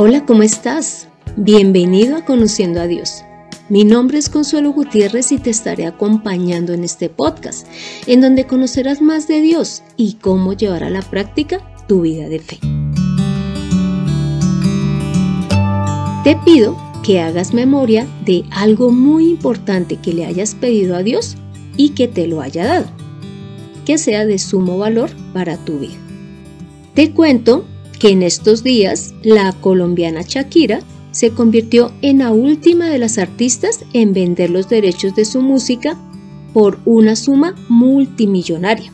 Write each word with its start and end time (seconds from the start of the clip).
Hola, 0.00 0.24
¿cómo 0.24 0.44
estás? 0.44 1.08
Bienvenido 1.36 2.16
a 2.16 2.24
Conociendo 2.24 2.80
a 2.80 2.86
Dios. 2.86 3.24
Mi 3.68 3.82
nombre 3.82 4.18
es 4.18 4.28
Consuelo 4.28 4.70
Gutiérrez 4.70 5.32
y 5.32 5.38
te 5.38 5.50
estaré 5.50 5.86
acompañando 5.86 6.72
en 6.72 6.84
este 6.84 7.08
podcast, 7.08 7.66
en 8.06 8.20
donde 8.20 8.46
conocerás 8.46 9.02
más 9.02 9.26
de 9.26 9.40
Dios 9.40 9.82
y 9.96 10.12
cómo 10.20 10.52
llevar 10.52 10.84
a 10.84 10.90
la 10.90 11.02
práctica 11.02 11.68
tu 11.88 12.02
vida 12.02 12.28
de 12.28 12.38
fe. 12.38 12.60
Te 16.22 16.36
pido 16.44 16.76
que 17.02 17.20
hagas 17.20 17.52
memoria 17.52 18.06
de 18.24 18.44
algo 18.52 18.92
muy 18.92 19.28
importante 19.28 19.96
que 19.96 20.12
le 20.12 20.26
hayas 20.26 20.54
pedido 20.54 20.94
a 20.94 21.02
Dios 21.02 21.34
y 21.76 21.88
que 21.88 22.06
te 22.06 22.28
lo 22.28 22.40
haya 22.40 22.66
dado, 22.66 22.86
que 23.84 23.98
sea 23.98 24.26
de 24.26 24.38
sumo 24.38 24.78
valor 24.78 25.10
para 25.32 25.56
tu 25.56 25.80
vida. 25.80 25.98
Te 26.94 27.10
cuento 27.10 27.64
que 27.98 28.10
en 28.10 28.22
estos 28.22 28.62
días 28.62 29.14
la 29.22 29.52
colombiana 29.52 30.22
Shakira 30.22 30.80
se 31.10 31.30
convirtió 31.30 31.92
en 32.02 32.18
la 32.18 32.32
última 32.32 32.88
de 32.88 32.98
las 32.98 33.18
artistas 33.18 33.80
en 33.92 34.12
vender 34.12 34.50
los 34.50 34.68
derechos 34.68 35.14
de 35.14 35.24
su 35.24 35.40
música 35.40 35.96
por 36.52 36.78
una 36.84 37.16
suma 37.16 37.54
multimillonaria. 37.68 38.92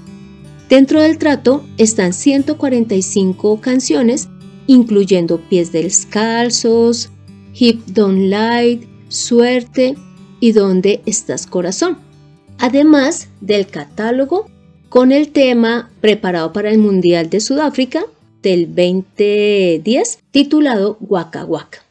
Dentro 0.69 1.02
del 1.02 1.19
trato 1.19 1.64
están 1.77 2.12
145 2.12 3.61
canciones, 3.61 4.28
incluyendo 4.66 5.39
Pies 5.39 5.73
descalzos, 5.73 7.11
Hip 7.55 7.84
Don't 7.86 8.30
Light, 8.30 8.84
Suerte 9.09 9.97
y 10.41 10.52
Dónde 10.52 11.02
estás 11.06 11.47
corazón. 11.47 11.98
Además 12.59 13.28
del 13.41 13.66
catálogo 13.66 14.47
con 14.89 15.12
el 15.12 15.28
tema 15.28 15.91
preparado 16.00 16.52
para 16.52 16.70
el 16.70 16.78
Mundial 16.78 17.28
de 17.28 17.41
Sudáfrica 17.41 18.06
del 18.45 18.66
2010 18.69 20.21
titulado 20.30 20.98
Waka 21.01 21.45
Waka. 21.45 21.83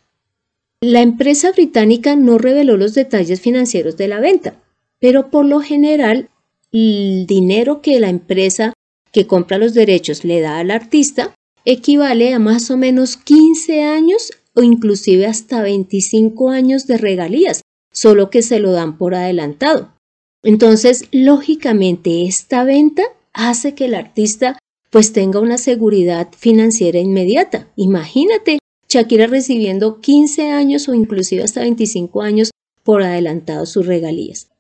La 0.80 1.02
empresa 1.02 1.52
británica 1.52 2.16
no 2.16 2.38
reveló 2.38 2.78
los 2.78 2.94
detalles 2.94 3.42
financieros 3.42 3.98
de 3.98 4.08
la 4.08 4.22
venta, 4.22 4.56
pero 5.00 5.30
por 5.30 5.45
lo 5.45 5.60
general 5.60 6.30
el 6.72 7.26
dinero 7.28 7.82
que 7.82 8.00
la 8.00 8.10
empresa 8.10 8.73
que 9.12 9.28
compra 9.28 9.58
los 9.58 9.73
derechos 9.73 10.23
le 10.23 10.42
da 10.42 10.60
al 10.60 10.72
artista 10.72 11.34
equivale 11.66 12.34
a 12.34 12.40
más 12.40 12.72
o 12.72 12.78
menos 12.78 13.17
15 13.17 13.84
años 13.84 14.32
o 14.56 14.62
inclusive 14.62 15.26
hasta 15.26 15.62
25 15.62 16.50
años 16.50 16.88
de 16.88 16.98
regalías, 16.98 17.62
solo 17.92 18.30
que 18.30 18.42
se 18.42 18.60
lo 18.60 18.72
dan 18.72 18.98
por 18.98 19.16
adelantado. 19.16 19.94
Entonces, 20.44 21.06
lógicamente, 21.12 22.26
esta 22.26 22.64
venta 22.64 23.04
hace 23.34 23.73
que 23.73 23.86
el 23.86 23.95
artista 23.95 24.60
pues 24.94 25.11
tenga 25.11 25.39
una 25.39 25.58
seguridad 25.58 26.30
financiera 26.38 26.99
inmediata. 26.99 27.67
Imagínate, 27.75 28.59
Shakira 28.88 29.25
recibiendo 29.25 29.99
15 29.99 30.52
años 30.52 30.88
o 30.88 30.94
inclusive 30.94 31.41
hasta 31.41 31.61
25 31.61 32.22
años 32.22 32.52
por 32.83 33.02
adelantado 33.02 33.66
sus 33.66 33.88
regalías. 33.88 34.52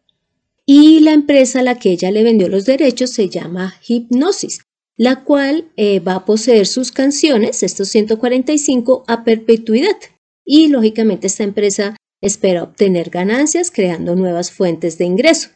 Y 0.65 1.01
la 1.01 1.13
empresa 1.13 1.59
a 1.59 1.63
la 1.63 1.77
que 1.77 1.91
ella 1.91 2.09
le 2.09 2.23
vendió 2.23 2.49
los 2.49 2.65
derechos 2.65 3.11
se 3.11 3.29
llama 3.29 3.75
Hipnosis, 3.87 4.61
la 4.97 5.23
cual 5.23 5.71
eh, 5.77 5.99
va 5.99 6.15
a 6.15 6.25
poseer 6.25 6.65
sus 6.65 6.91
canciones, 6.91 7.61
estos 7.61 7.89
145, 7.89 9.03
a 9.05 9.23
perpetuidad. 9.23 9.97
Y 10.43 10.69
lógicamente 10.69 11.27
esta 11.27 11.43
empresa 11.43 11.95
espera 12.21 12.63
obtener 12.63 13.11
ganancias 13.11 13.69
creando 13.69 14.15
nuevas 14.15 14.49
fuentes 14.51 14.97
de 14.97 15.05
ingreso. 15.05 15.49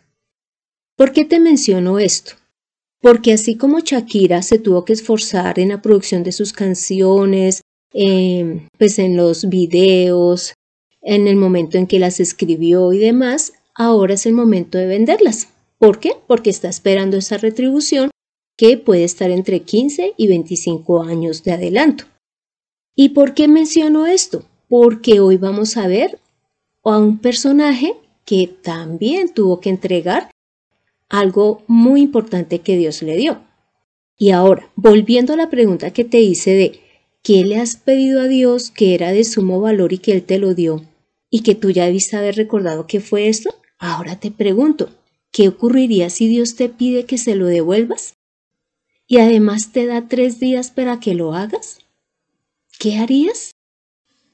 ¿Por 0.96 1.14
qué 1.14 1.26
te 1.26 1.40
menciono 1.40 1.98
esto? 1.98 2.34
Porque 3.02 3.34
así 3.34 3.56
como 3.56 3.80
Shakira 3.80 4.42
se 4.42 4.60
tuvo 4.60 4.86
que 4.86 4.94
esforzar 4.94 5.60
en 5.60 5.70
la 5.70 5.82
producción 5.82 6.24
de 6.24 6.32
sus 6.32 6.54
canciones, 6.54 7.62
em, 7.94 8.68
pues 8.78 9.00
en 9.00 9.16
los 9.16 9.48
videos, 9.50 10.54
en 11.02 11.28
el 11.28 11.36
momento 11.36 11.78
en 11.78 11.88
que 11.88 12.00
las 12.00 12.20
escribió 12.20 12.92
y 12.94 13.00
demás, 13.00 13.54
ahora 13.76 14.16
es 14.16 14.26
el 14.26 14.34
momento 14.34 14.78
de 14.78 14.88
venderlas. 14.88 15.50
¿Por 15.78 16.00
qué? 16.00 16.14
Porque 16.28 16.50
está 16.50 16.70
esperando 16.70 17.18
esa 17.18 17.38
retribución 17.38 18.10
que 18.58 18.78
puede 18.78 19.04
estar 19.04 19.30
entre 19.30 19.62
15 19.62 20.16
y 20.18 20.28
25 20.28 21.04
años 21.04 21.44
de 21.44 21.52
adelanto. 21.52 22.06
¿Y 22.96 23.10
por 23.10 23.36
qué 23.36 23.48
menciono 23.48 24.08
esto? 24.08 24.44
Porque 24.68 25.20
hoy 25.20 25.38
vamos 25.38 25.78
a 25.78 25.88
ver 25.88 26.20
a 26.84 26.98
un 26.98 27.20
personaje 27.20 27.96
que 28.26 28.48
también 28.48 29.32
tuvo 29.34 29.60
que 29.60 29.70
entregar 29.70 30.32
algo 31.10 31.64
muy 31.68 32.02
importante 32.02 32.60
que 32.60 32.78
Dios 32.78 33.02
le 33.02 33.16
dio. 33.16 33.42
Y 34.18 34.32
ahora, 34.32 34.70
volviendo 34.76 35.34
a 35.34 35.38
la 35.38 35.50
pregunta 35.50 35.92
que 35.92 36.04
te 36.04 36.20
hice 36.20 36.54
de 36.54 36.80
¿qué 37.24 37.46
le 37.46 37.58
has 37.58 37.76
pedido 37.76 38.22
a 38.22 38.28
Dios 38.28 38.72
que 38.72 38.96
era 38.96 39.12
de 39.12 39.24
sumo 39.24 39.62
valor 39.62 39.94
y 39.94 40.00
que 40.00 40.12
Él 40.12 40.24
te 40.24 40.40
lo 40.40 40.54
dio? 40.54 40.84
Y 41.30 41.42
que 41.42 41.56
tú 41.56 41.70
ya 41.70 41.86
debiste 41.86 42.18
haber 42.18 42.36
recordado 42.36 42.88
que 42.88 43.00
fue 43.00 43.28
esto. 43.28 43.54
Ahora 43.78 44.20
te 44.20 44.32
pregunto, 44.32 44.90
¿qué 45.32 45.50
ocurriría 45.50 46.10
si 46.10 46.28
Dios 46.28 46.56
te 46.56 46.70
pide 46.70 47.06
que 47.06 47.18
se 47.18 47.36
lo 47.36 47.46
devuelvas? 47.46 48.16
Y 49.06 49.18
además 49.20 49.72
te 49.72 49.86
da 49.86 50.08
tres 50.08 50.40
días 50.40 50.72
para 50.72 51.00
que 51.00 51.14
lo 51.14 51.34
hagas. 51.34 51.80
¿Qué 52.80 52.98
harías? 52.98 53.52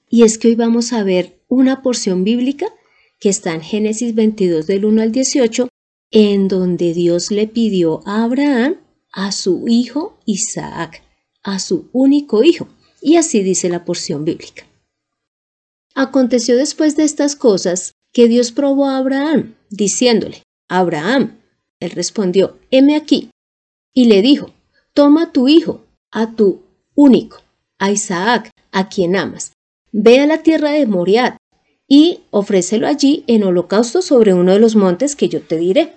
Y 0.10 0.24
es 0.24 0.38
que 0.38 0.50
hoy 0.50 0.56
vamos 0.56 0.94
a 0.94 1.04
ver 1.04 1.40
una 1.48 1.82
porción 1.82 2.24
bíblica 2.24 2.68
que 3.20 3.30
está 3.30 3.54
en 3.54 3.62
Génesis 3.62 4.16
22 4.16 4.68
del 4.68 4.86
1 4.86 5.02
al 5.02 5.12
18 5.12 5.70
en 6.14 6.48
donde 6.48 6.94
Dios 6.94 7.32
le 7.32 7.48
pidió 7.48 8.02
a 8.06 8.24
Abraham 8.24 8.78
a 9.12 9.32
su 9.32 9.68
hijo 9.68 10.20
Isaac, 10.26 11.04
a 11.42 11.58
su 11.58 11.90
único 11.92 12.44
hijo. 12.44 12.68
Y 13.02 13.18
así 13.18 13.42
dice 13.42 13.68
la 13.68 13.84
porción 13.84 14.24
bíblica. 14.24 14.64
Aconteció 15.96 16.56
después 16.56 16.96
de 16.96 17.04
estas 17.04 17.36
cosas 17.36 17.94
que 18.14 18.28
Dios 18.28 18.52
probó 18.52 18.86
a 18.86 18.98
Abraham, 18.98 19.56
diciéndole, 19.72 20.44
Abraham, 20.70 21.40
él 21.80 21.92
respondió, 21.92 22.60
heme 22.70 22.96
aquí. 22.96 23.32
Y 23.92 24.06
le 24.06 24.22
dijo, 24.22 24.54
toma 24.94 25.24
a 25.24 25.32
tu 25.32 25.48
hijo, 25.48 25.84
a 26.12 26.36
tu 26.36 26.62
único, 26.94 27.42
a 27.80 27.92
Isaac, 27.92 28.52
a 28.72 28.88
quien 28.88 29.16
amas, 29.16 29.54
ve 29.92 30.20
a 30.20 30.28
la 30.28 30.44
tierra 30.44 30.72
de 30.72 30.86
Moriad 30.86 31.38
y 31.88 32.22
ofrécelo 32.30 32.88
allí 32.88 33.24
en 33.26 33.44
holocausto 33.44 34.04
sobre 34.04 34.34
uno 34.36 34.54
de 34.54 34.60
los 34.60 34.76
montes 34.76 35.16
que 35.16 35.28
yo 35.28 35.42
te 35.42 35.58
diré. 35.58 35.94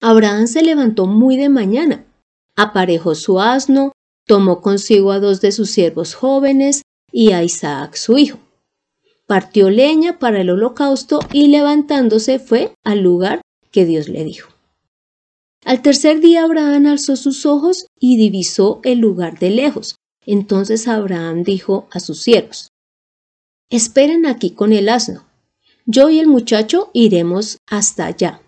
Abraham 0.00 0.46
se 0.46 0.62
levantó 0.62 1.06
muy 1.06 1.36
de 1.36 1.48
mañana, 1.48 2.06
aparejó 2.54 3.16
su 3.16 3.40
asno, 3.40 3.92
tomó 4.26 4.60
consigo 4.60 5.10
a 5.10 5.18
dos 5.18 5.40
de 5.40 5.50
sus 5.50 5.70
siervos 5.70 6.14
jóvenes 6.14 6.82
y 7.10 7.32
a 7.32 7.42
Isaac 7.42 7.96
su 7.96 8.16
hijo. 8.16 8.38
Partió 9.26 9.70
leña 9.70 10.18
para 10.18 10.40
el 10.40 10.50
holocausto 10.50 11.18
y 11.32 11.48
levantándose 11.48 12.38
fue 12.38 12.72
al 12.84 13.00
lugar 13.00 13.40
que 13.72 13.84
Dios 13.84 14.08
le 14.08 14.24
dijo. 14.24 14.50
Al 15.64 15.82
tercer 15.82 16.20
día 16.20 16.44
Abraham 16.44 16.86
alzó 16.86 17.16
sus 17.16 17.44
ojos 17.44 17.86
y 17.98 18.16
divisó 18.16 18.80
el 18.84 19.00
lugar 19.00 19.38
de 19.38 19.50
lejos. 19.50 19.96
Entonces 20.24 20.86
Abraham 20.86 21.42
dijo 21.42 21.88
a 21.90 21.98
sus 21.98 22.22
siervos, 22.22 22.68
Esperen 23.68 24.26
aquí 24.26 24.50
con 24.50 24.72
el 24.72 24.88
asno. 24.88 25.24
Yo 25.84 26.08
y 26.08 26.20
el 26.20 26.28
muchacho 26.28 26.90
iremos 26.94 27.58
hasta 27.66 28.06
allá 28.06 28.40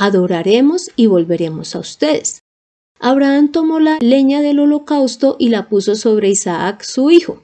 adoraremos 0.00 0.90
y 0.96 1.06
volveremos 1.06 1.76
a 1.76 1.78
ustedes. 1.78 2.42
Abraham 2.98 3.52
tomó 3.52 3.80
la 3.80 3.98
leña 4.00 4.40
del 4.40 4.58
holocausto 4.58 5.36
y 5.38 5.50
la 5.50 5.68
puso 5.68 5.94
sobre 5.94 6.30
Isaac 6.30 6.82
su 6.82 7.10
hijo. 7.10 7.42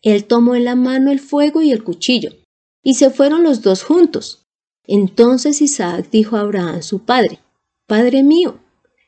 Él 0.00 0.24
tomó 0.24 0.54
en 0.54 0.64
la 0.64 0.76
mano 0.76 1.10
el 1.10 1.18
fuego 1.18 1.60
y 1.60 1.72
el 1.72 1.82
cuchillo, 1.82 2.30
y 2.84 2.94
se 2.94 3.10
fueron 3.10 3.42
los 3.42 3.62
dos 3.62 3.82
juntos. 3.82 4.46
Entonces 4.84 5.60
Isaac 5.60 6.08
dijo 6.12 6.36
a 6.36 6.40
Abraham 6.40 6.82
su 6.82 7.00
padre, 7.00 7.40
Padre 7.88 8.22
mío. 8.22 8.60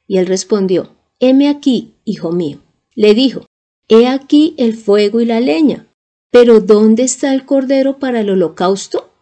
Y 0.08 0.18
él 0.18 0.26
respondió, 0.26 0.90
Heme 1.20 1.48
aquí, 1.48 1.94
hijo 2.04 2.32
mío. 2.32 2.58
Le 2.96 3.14
dijo, 3.14 3.46
He 3.86 4.08
aquí 4.08 4.54
el 4.58 4.76
fuego 4.76 5.20
y 5.20 5.26
la 5.26 5.38
leña, 5.38 5.86
pero 6.30 6.58
¿dónde 6.58 7.04
está 7.04 7.32
el 7.34 7.46
cordero 7.46 8.00
para 8.00 8.20
el 8.20 8.30
holocausto? 8.30 9.12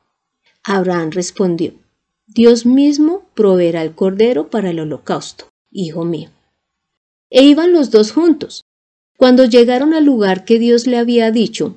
Abraham 0.64 1.10
respondió, 1.10 1.74
Dios 2.34 2.64
mismo 2.64 3.24
proveerá 3.34 3.82
el 3.82 3.94
cordero 3.94 4.48
para 4.48 4.70
el 4.70 4.80
holocausto, 4.80 5.48
hijo 5.70 6.04
mío. 6.04 6.30
E 7.28 7.42
iban 7.44 7.72
los 7.72 7.90
dos 7.90 8.12
juntos. 8.12 8.62
Cuando 9.18 9.44
llegaron 9.44 9.92
al 9.92 10.04
lugar 10.04 10.46
que 10.46 10.58
Dios 10.58 10.86
le 10.86 10.96
había 10.96 11.30
dicho, 11.30 11.76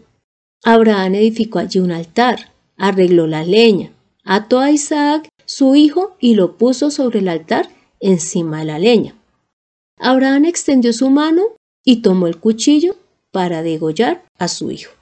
Abraham 0.64 1.16
edificó 1.16 1.60
allí 1.60 1.80
un 1.80 1.92
altar, 1.92 2.54
arregló 2.78 3.28
la 3.28 3.44
leña, 3.44 3.92
ató 4.24 4.60
a 4.60 4.72
Isaac, 4.72 5.28
su 5.46 5.76
hijo, 5.76 6.16
y 6.20 6.36
lo 6.36 6.58
puso 6.58 6.90
sobre 6.90 7.20
el 7.20 7.28
altar 7.28 7.70
encima 8.00 8.60
de 8.60 8.66
la 8.66 8.80
leña. 8.80 9.16
Abraham 9.98 10.46
extendió 10.46 10.94
su 10.94 11.10
mano 11.10 11.44
y 11.84 11.98
tomó 11.98 12.28
el 12.28 12.38
cuchillo 12.38 12.96
para 13.32 13.62
degollar 13.62 14.24
a 14.40 14.48
su 14.48 14.72
hijo. 14.72 14.94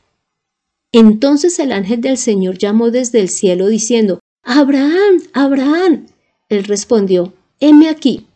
Entonces 0.92 1.60
el 1.60 1.72
ángel 1.72 2.02
del 2.02 2.18
Señor 2.18 2.58
llamó 2.58 2.90
desde 2.90 3.20
el 3.20 3.30
cielo 3.30 3.68
diciendo, 3.68 4.20
Abraham, 4.44 5.22
Abraham. 5.34 6.08
Él 6.50 6.66
respondió, 6.66 7.34
heme 7.60 7.90
aquí. 7.90 8.28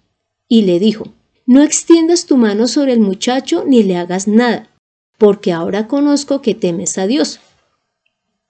Y 0.47 0.61
le 0.61 0.79
dijo, 0.79 1.13
no 1.45 1.61
extiendas 1.61 2.25
tu 2.25 2.37
mano 2.37 2.67
sobre 2.67 2.93
el 2.93 3.01
muchacho 3.01 3.65
ni 3.67 3.83
le 3.83 3.97
hagas 3.97 4.27
nada, 4.27 4.69
porque 5.17 5.51
ahora 5.51 5.87
conozco 5.87 6.41
que 6.41 6.55
temes 6.55 6.97
a 6.97 7.07
Dios, 7.07 7.41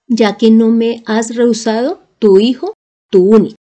ya 0.08 0.38
que 0.38 0.52
no 0.52 0.70
me 0.70 1.04
has 1.06 1.36
rehusado 1.36 2.02
tu 2.20 2.40
hijo, 2.40 2.74
tu 3.10 3.24
único. 3.24 3.56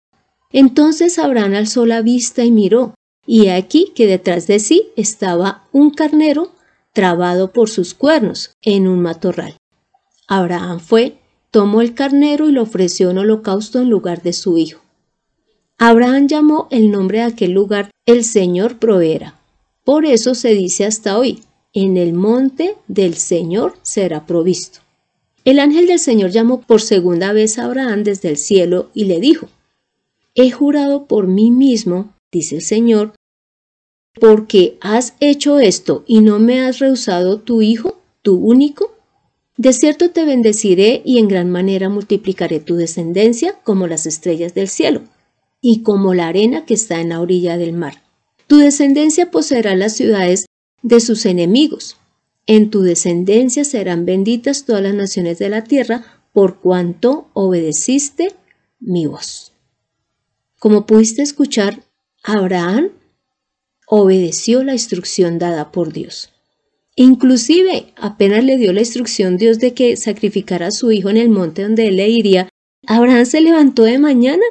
Entonces 0.51 1.17
Abraham 1.17 1.55
alzó 1.55 1.85
la 1.85 2.01
vista 2.01 2.43
y 2.43 2.51
miró, 2.51 2.93
y 3.25 3.47
aquí 3.47 3.91
que 3.95 4.07
detrás 4.07 4.47
de 4.47 4.59
sí 4.59 4.89
estaba 4.95 5.63
un 5.71 5.91
carnero 5.91 6.51
trabado 6.93 7.51
por 7.51 7.69
sus 7.69 7.93
cuernos 7.93 8.53
en 8.61 8.87
un 8.87 9.01
matorral. 9.01 9.57
Abraham 10.27 10.79
fue, 10.79 11.17
tomó 11.55 11.79
el 11.79 11.93
carnero 11.93 12.49
y 12.49 12.51
lo 12.51 12.63
ofreció 12.63 13.11
en 13.11 13.17
holocausto 13.17 13.79
en 13.79 13.89
lugar 13.89 14.21
de 14.21 14.33
su 14.33 14.57
hijo. 14.57 14.81
Abraham 15.77 16.27
llamó 16.27 16.67
el 16.69 16.91
nombre 16.91 17.19
de 17.19 17.23
aquel 17.23 17.51
lugar 17.51 17.91
el 18.05 18.25
Señor 18.25 18.77
proveerá. 18.77 19.39
Por 19.85 20.03
eso 20.03 20.35
se 20.35 20.53
dice 20.53 20.83
hasta 20.85 21.17
hoy, 21.17 21.43
en 21.71 21.95
el 21.95 22.11
monte 22.11 22.75
del 22.89 23.13
Señor 23.15 23.77
será 23.83 24.25
provisto. 24.25 24.81
El 25.45 25.59
ángel 25.59 25.87
del 25.87 25.99
Señor 25.99 26.31
llamó 26.31 26.59
por 26.59 26.81
segunda 26.81 27.31
vez 27.31 27.57
a 27.57 27.63
Abraham 27.63 28.03
desde 28.03 28.27
el 28.27 28.35
cielo 28.35 28.89
y 28.93 29.05
le 29.05 29.21
dijo, 29.21 29.47
He 30.33 30.51
jurado 30.51 31.05
por 31.05 31.27
mí 31.27 31.51
mismo, 31.51 32.13
dice 32.33 32.57
el 32.57 32.63
Señor, 32.63 33.13
porque 34.19 34.77
has 34.81 35.13
hecho 35.21 35.59
esto 35.59 36.03
y 36.05 36.19
no 36.19 36.37
me 36.37 36.65
has 36.65 36.79
rehusado 36.79 37.39
tu 37.39 37.61
hijo, 37.61 38.01
tu 38.23 38.35
único. 38.35 38.94
De 39.57 39.71
cierto 39.71 40.11
te 40.11 40.25
bendeciré 40.25 41.01
y 41.05 41.17
en 41.17 41.27
gran 41.27 41.49
manera 41.49 41.87
multiplicaré 41.89 42.59
tu 42.59 42.75
descendencia 42.75 43.53
como 43.63 43.87
las 43.87 44.05
estrellas 44.05 44.53
del 44.53 44.67
cielo 44.67 45.03
y 45.61 45.81
como 45.81 46.13
la 46.13 46.27
arena 46.27 46.65
que 46.65 46.73
está 46.73 46.99
en 46.99 47.09
la 47.09 47.21
orilla 47.21 47.57
del 47.57 47.71
mar. 47.71 48.03
Tu 48.47 48.57
descendencia 48.57 49.31
poseerá 49.31 49.75
las 49.75 49.95
ciudades 49.95 50.45
de 50.81 50.99
sus 50.99 51.25
enemigos. 51.25 51.97
En 52.45 52.69
tu 52.69 52.81
descendencia 52.81 53.63
serán 53.63 54.05
benditas 54.05 54.65
todas 54.65 54.83
las 54.83 54.93
naciones 54.93 55.39
de 55.39 55.49
la 55.49 55.63
tierra 55.63 56.03
por 56.33 56.59
cuanto 56.59 57.29
obedeciste 57.33 58.33
mi 58.79 59.07
voz. 59.07 59.53
Como 60.59 60.85
pudiste 60.85 61.21
escuchar, 61.21 61.83
Abraham 62.23 62.89
obedeció 63.87 64.63
la 64.63 64.73
instrucción 64.73 65.39
dada 65.39 65.71
por 65.71 65.93
Dios. 65.93 66.34
Inclusive, 66.95 67.93
apenas 67.97 68.43
le 68.43 68.57
dio 68.57 68.71
la 68.71 68.79
instrucción 68.79 69.37
Dios 69.37 69.59
de 69.59 69.73
que 69.73 69.97
sacrificara 69.97 70.67
a 70.67 70.71
su 70.71 70.91
hijo 70.91 71.09
en 71.09 71.17
el 71.17 71.29
monte 71.29 71.63
donde 71.63 71.87
él 71.87 71.97
le 71.97 72.09
iría, 72.09 72.49
Abraham 72.87 73.25
se 73.25 73.41
levantó 73.41 73.83
de 73.83 73.99
mañana 73.99 74.43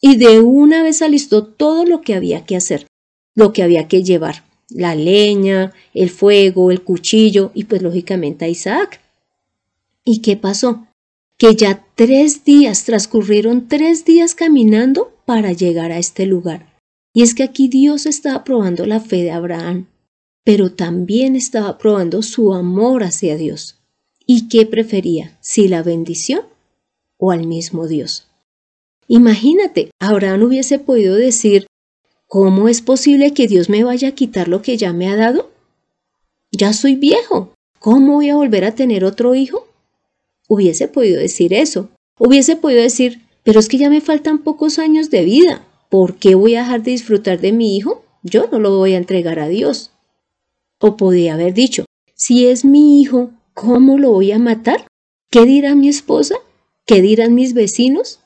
y 0.00 0.16
de 0.16 0.40
una 0.40 0.82
vez 0.82 1.02
alistó 1.02 1.44
todo 1.44 1.84
lo 1.84 2.00
que 2.00 2.14
había 2.14 2.46
que 2.46 2.56
hacer, 2.56 2.86
lo 3.34 3.52
que 3.52 3.62
había 3.62 3.86
que 3.86 4.02
llevar, 4.02 4.44
la 4.70 4.94
leña, 4.94 5.72
el 5.92 6.08
fuego, 6.08 6.70
el 6.70 6.82
cuchillo 6.82 7.50
y 7.54 7.64
pues 7.64 7.82
lógicamente 7.82 8.46
a 8.46 8.48
Isaac. 8.48 9.00
¿Y 10.04 10.22
qué 10.22 10.36
pasó? 10.36 10.86
Que 11.36 11.54
ya 11.54 11.84
tres 11.96 12.44
días 12.44 12.84
transcurrieron 12.84 13.68
tres 13.68 14.06
días 14.06 14.34
caminando 14.34 15.12
para 15.26 15.52
llegar 15.52 15.92
a 15.92 15.98
este 15.98 16.24
lugar. 16.24 16.66
Y 17.12 17.22
es 17.22 17.34
que 17.34 17.42
aquí 17.42 17.68
Dios 17.68 18.06
estaba 18.06 18.42
probando 18.44 18.86
la 18.86 19.00
fe 19.00 19.16
de 19.16 19.32
Abraham, 19.32 19.86
pero 20.44 20.72
también 20.72 21.36
estaba 21.36 21.78
probando 21.78 22.22
su 22.22 22.54
amor 22.54 23.04
hacia 23.04 23.36
Dios. 23.36 23.76
¿Y 24.26 24.48
qué 24.48 24.66
prefería? 24.66 25.36
¿Si 25.40 25.68
la 25.68 25.82
bendición 25.82 26.42
o 27.18 27.30
al 27.30 27.46
mismo 27.46 27.88
Dios? 27.88 28.26
Imagínate, 29.08 29.90
Abraham 29.98 30.44
hubiese 30.44 30.78
podido 30.78 31.16
decir, 31.16 31.66
¿cómo 32.28 32.68
es 32.68 32.80
posible 32.80 33.34
que 33.34 33.48
Dios 33.48 33.68
me 33.68 33.82
vaya 33.82 34.08
a 34.08 34.14
quitar 34.14 34.46
lo 34.46 34.62
que 34.62 34.76
ya 34.76 34.92
me 34.92 35.08
ha 35.08 35.16
dado? 35.16 35.50
Ya 36.52 36.72
soy 36.72 36.94
viejo, 36.94 37.52
¿cómo 37.80 38.14
voy 38.14 38.28
a 38.30 38.36
volver 38.36 38.64
a 38.64 38.74
tener 38.74 39.04
otro 39.04 39.34
hijo? 39.34 39.66
Hubiese 40.48 40.86
podido 40.86 41.20
decir 41.20 41.52
eso, 41.52 41.90
hubiese 42.18 42.54
podido 42.56 42.82
decir, 42.82 43.20
pero 43.42 43.58
es 43.58 43.68
que 43.68 43.78
ya 43.78 43.90
me 43.90 44.00
faltan 44.00 44.38
pocos 44.38 44.78
años 44.78 45.10
de 45.10 45.24
vida, 45.24 45.66
¿por 45.88 46.16
qué 46.16 46.36
voy 46.36 46.54
a 46.54 46.60
dejar 46.60 46.82
de 46.82 46.92
disfrutar 46.92 47.40
de 47.40 47.52
mi 47.52 47.76
hijo? 47.76 48.04
Yo 48.22 48.48
no 48.52 48.58
lo 48.60 48.76
voy 48.76 48.94
a 48.94 48.98
entregar 48.98 49.40
a 49.40 49.48
Dios. 49.48 49.90
O 50.80 50.96
podía 50.96 51.34
haber 51.34 51.54
dicho, 51.54 51.84
si 52.14 52.46
es 52.46 52.64
mi 52.64 53.00
hijo, 53.00 53.30
¿cómo 53.54 53.98
lo 53.98 54.12
voy 54.12 54.32
a 54.32 54.38
matar? 54.38 54.86
¿Qué 55.30 55.44
dirá 55.44 55.74
mi 55.74 55.88
esposa? 55.88 56.36
¿Qué 56.86 57.02
dirán 57.02 57.34
mis 57.34 57.54
vecinos? 57.54 58.20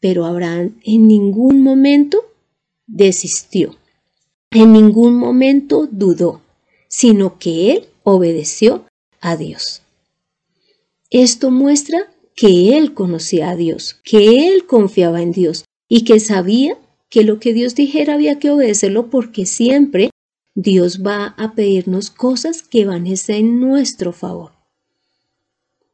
Pero 0.00 0.24
Abraham 0.24 0.80
en 0.84 1.06
ningún 1.06 1.62
momento 1.62 2.24
desistió, 2.86 3.76
en 4.50 4.72
ningún 4.72 5.14
momento 5.14 5.88
dudó, 5.90 6.40
sino 6.88 7.38
que 7.38 7.72
él 7.72 7.86
obedeció 8.02 8.84
a 9.20 9.36
Dios. 9.36 9.82
Esto 11.10 11.50
muestra 11.50 12.10
que 12.34 12.76
él 12.76 12.94
conocía 12.94 13.50
a 13.50 13.56
Dios, 13.56 14.00
que 14.04 14.48
él 14.48 14.66
confiaba 14.66 15.22
en 15.22 15.32
Dios 15.32 15.64
y 15.88 16.04
que 16.04 16.20
sabía 16.20 16.78
que 17.08 17.24
lo 17.24 17.38
que 17.38 17.52
Dios 17.52 17.74
dijera 17.74 18.14
había 18.14 18.38
que 18.38 18.50
obedecerlo 18.50 19.10
porque 19.10 19.46
siempre 19.46 20.09
Dios 20.54 21.02
va 21.04 21.34
a 21.38 21.54
pedirnos 21.54 22.10
cosas 22.10 22.62
que 22.62 22.84
van 22.84 23.06
a 23.06 23.16
ser 23.16 23.36
en 23.36 23.60
nuestro 23.60 24.12
favor. 24.12 24.52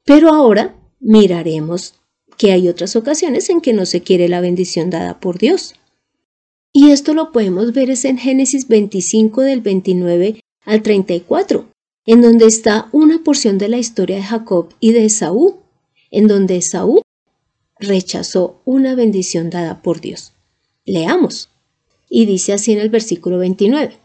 Pero 0.05 0.31
ahora 0.31 0.77
miraremos 1.01 1.95
que 2.39 2.53
hay 2.53 2.69
otras 2.69 2.97
ocasiones 2.97 3.51
en 3.51 3.61
que 3.61 3.73
no 3.73 3.87
se 3.87 4.03
quiere 4.03 4.29
la 4.29 4.41
bendición 4.41 4.91
dada 4.91 5.21
por 5.21 5.39
Dios. 5.39 5.75
Y 6.73 6.91
esto 6.91 7.15
lo 7.15 7.33
podemos 7.33 7.73
ver 7.73 7.91
es 7.91 8.05
en 8.05 8.19
Génesis 8.19 8.69
25 8.69 9.43
del 9.43 9.61
29 9.63 10.41
al 10.65 10.83
34, 10.83 11.67
en 12.07 12.23
donde 12.23 12.47
está 12.47 12.89
una 12.93 13.23
porción 13.25 13.59
de 13.59 13.69
la 13.69 13.79
historia 13.79 14.17
de 14.17 14.23
Jacob 14.23 14.75
y 14.81 14.93
de 14.93 15.07
Esaú, 15.07 15.61
en 16.11 16.29
donde 16.29 16.57
Esaú 16.57 17.03
rechazó 17.79 18.61
una 18.65 18.95
bendición 18.95 19.51
dada 19.51 19.83
por 19.83 20.01
Dios. 20.01 20.33
Leamos. 20.85 21.51
Y 22.09 22.27
dice 22.27 22.53
así 22.53 22.73
en 22.73 22.79
el 22.79 22.91
versículo 22.91 23.39
29. 23.39 23.99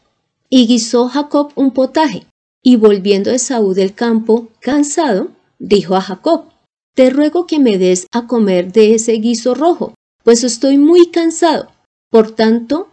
Y 0.53 0.67
guisó 0.67 1.07
Jacob 1.07 1.53
un 1.55 1.71
potaje, 1.71 2.25
y 2.61 2.75
volviendo 2.75 3.31
Esaú 3.31 3.73
del 3.73 3.93
campo, 3.93 4.49
cansado, 4.59 5.29
dijo 5.59 5.95
a 5.95 6.01
Jacob, 6.01 6.49
te 6.93 7.09
ruego 7.09 7.47
que 7.47 7.57
me 7.57 7.77
des 7.77 8.05
a 8.11 8.27
comer 8.27 8.73
de 8.73 8.93
ese 8.93 9.13
guiso 9.13 9.55
rojo, 9.55 9.95
pues 10.25 10.43
estoy 10.43 10.77
muy 10.77 11.07
cansado. 11.07 11.71
Por 12.09 12.31
tanto, 12.31 12.89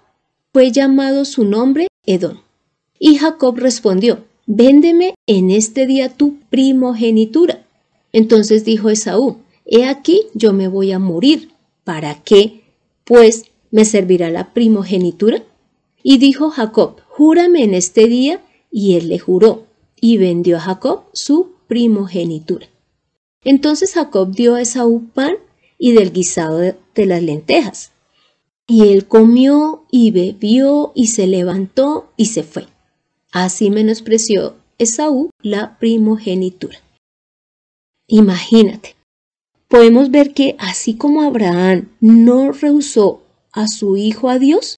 fue 0.52 0.70
llamado 0.70 1.24
su 1.24 1.44
nombre 1.44 1.88
Edom. 2.06 2.38
Y 3.00 3.16
Jacob 3.16 3.56
respondió, 3.58 4.24
Véndeme 4.46 5.14
en 5.26 5.50
este 5.50 5.86
día 5.86 6.10
tu 6.10 6.38
primogenitura. 6.50 7.66
Entonces 8.12 8.64
dijo 8.64 8.88
Esaú, 8.88 9.38
He 9.66 9.84
aquí 9.84 10.22
yo 10.32 10.52
me 10.52 10.68
voy 10.68 10.92
a 10.92 11.00
morir. 11.00 11.50
¿Para 11.82 12.22
qué? 12.22 12.62
Pues 13.04 13.46
me 13.72 13.84
servirá 13.84 14.30
la 14.30 14.54
primogenitura. 14.54 15.42
Y 16.02 16.18
dijo 16.18 16.50
Jacob, 16.50 17.00
Júrame 17.18 17.64
en 17.64 17.74
este 17.74 18.06
día. 18.06 18.40
Y 18.70 18.94
él 18.94 19.08
le 19.08 19.18
juró, 19.18 19.64
y 20.00 20.18
vendió 20.18 20.58
a 20.58 20.60
Jacob 20.60 21.04
su 21.12 21.54
primogenitura. 21.66 22.68
Entonces 23.42 23.94
Jacob 23.94 24.30
dio 24.30 24.54
a 24.54 24.60
Esaú 24.60 25.08
pan 25.14 25.34
y 25.78 25.92
del 25.92 26.12
guisado 26.12 26.58
de, 26.58 26.76
las 27.06 27.22
lentejas. 27.22 27.90
Y 28.68 28.92
él 28.92 29.08
comió 29.08 29.84
y 29.90 30.12
bebió 30.12 30.92
y 30.94 31.08
se 31.08 31.26
levantó 31.26 32.12
y 32.16 32.26
se 32.26 32.44
fue. 32.44 32.68
Así 33.32 33.70
menospreció 33.70 34.54
Esaú 34.78 35.30
la 35.42 35.76
primogenitura. 35.78 36.78
Imagínate, 38.06 38.94
podemos 39.66 40.12
ver 40.12 40.34
que 40.34 40.54
así 40.58 40.94
como 40.94 41.22
Abraham 41.22 41.88
no 42.00 42.52
rehusó 42.52 43.22
a 43.50 43.66
su 43.66 43.96
hijo 43.96 44.28
a 44.28 44.38
Dios, 44.38 44.76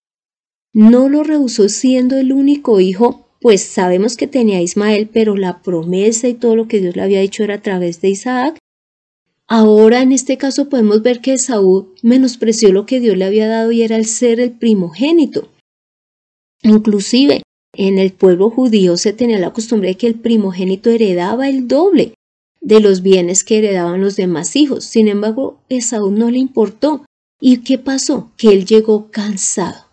no 0.73 1.09
lo 1.09 1.25
rehusó 1.25 1.69
siendo 1.69 2.17
el 2.17 2.33
único 2.33 2.81
hijo, 2.81 3.29
pues 3.41 3.63
sabemos 3.63 4.17
que 4.17 4.27
tenía 4.27 4.61
Ismael, 4.61 5.09
pero 5.13 5.37
la 5.37 5.63
promesa 5.63 6.29
y 6.29 6.35
todo 6.35 6.57
lo 6.57 6.69
que 6.69 6.81
Dios 6.81 6.97
le 6.97 7.03
había 7.03 7.21
dicho 7.21 7.43
era 7.43 7.55
a 7.55 7.63
través 7.63 8.01
de 8.01 8.11
Isaac. 8.11 8.59
Ahora 9.47 10.03
en 10.03 10.13
este 10.13 10.39
caso 10.39 10.69
podemos 10.69 11.03
ver 11.03 11.21
que 11.21 11.37
Saúl 11.39 11.95
menospreció 12.03 12.73
lo 12.73 12.87
que 12.87 13.01
Dios 13.01 13.17
le 13.17 13.25
había 13.25 13.49
dado 13.49 13.73
y 13.73 13.83
era 13.83 13.97
el 13.97 14.07
ser 14.07 14.39
el 14.39 14.53
primogénito. 14.53 15.49
Inclusive 16.63 17.43
en 17.73 17.99
el 17.99 18.13
pueblo 18.13 18.51
judío 18.51 18.97
se 18.97 19.13
tenía 19.13 19.39
la 19.39 19.53
costumbre 19.53 19.89
de 19.89 19.97
que 19.97 20.07
el 20.07 20.15
primogénito 20.15 20.91
heredaba 20.91 21.49
el 21.49 21.67
doble 21.67 22.15
de 22.61 22.81
los 22.81 23.03
bienes 23.03 23.43
que 23.43 23.59
heredaban 23.59 24.01
los 24.01 24.17
demás 24.17 24.55
hijos. 24.55 24.85
Sin 24.85 25.09
embargo, 25.09 25.61
Esaú 25.69 26.11
no 26.11 26.31
le 26.31 26.39
importó. 26.39 27.05
¿Y 27.41 27.59
qué 27.59 27.79
pasó? 27.79 28.31
Que 28.37 28.49
él 28.49 28.67
llegó 28.67 29.11
cansado. 29.11 29.90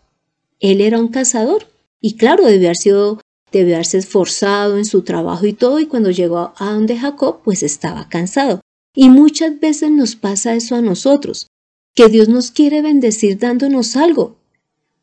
Él 0.59 0.81
era 0.81 0.99
un 0.99 1.09
cazador 1.09 1.67
y 2.01 2.15
claro, 2.15 2.45
debió 2.45 2.67
haber 2.67 2.77
sido, 2.77 3.21
debió 3.51 3.75
haberse 3.75 3.97
esforzado 3.97 4.77
en 4.77 4.85
su 4.85 5.01
trabajo 5.03 5.45
y 5.45 5.53
todo 5.53 5.79
y 5.79 5.87
cuando 5.87 6.11
llegó 6.11 6.53
a 6.57 6.73
donde 6.73 6.97
Jacob, 6.97 7.41
pues 7.43 7.63
estaba 7.63 8.09
cansado. 8.09 8.61
Y 8.95 9.09
muchas 9.09 9.59
veces 9.59 9.91
nos 9.91 10.15
pasa 10.15 10.55
eso 10.55 10.75
a 10.75 10.81
nosotros, 10.81 11.47
que 11.93 12.09
Dios 12.09 12.29
nos 12.29 12.51
quiere 12.51 12.81
bendecir 12.81 13.37
dándonos 13.37 13.95
algo, 13.95 14.37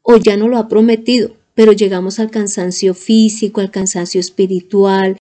o 0.02 0.16
ya 0.16 0.36
no 0.36 0.48
lo 0.48 0.58
ha 0.58 0.68
prometido, 0.68 1.32
pero 1.54 1.72
llegamos 1.72 2.18
al 2.18 2.30
cansancio 2.30 2.94
físico, 2.94 3.60
al 3.60 3.70
cansancio 3.70 4.20
espiritual, 4.20 5.16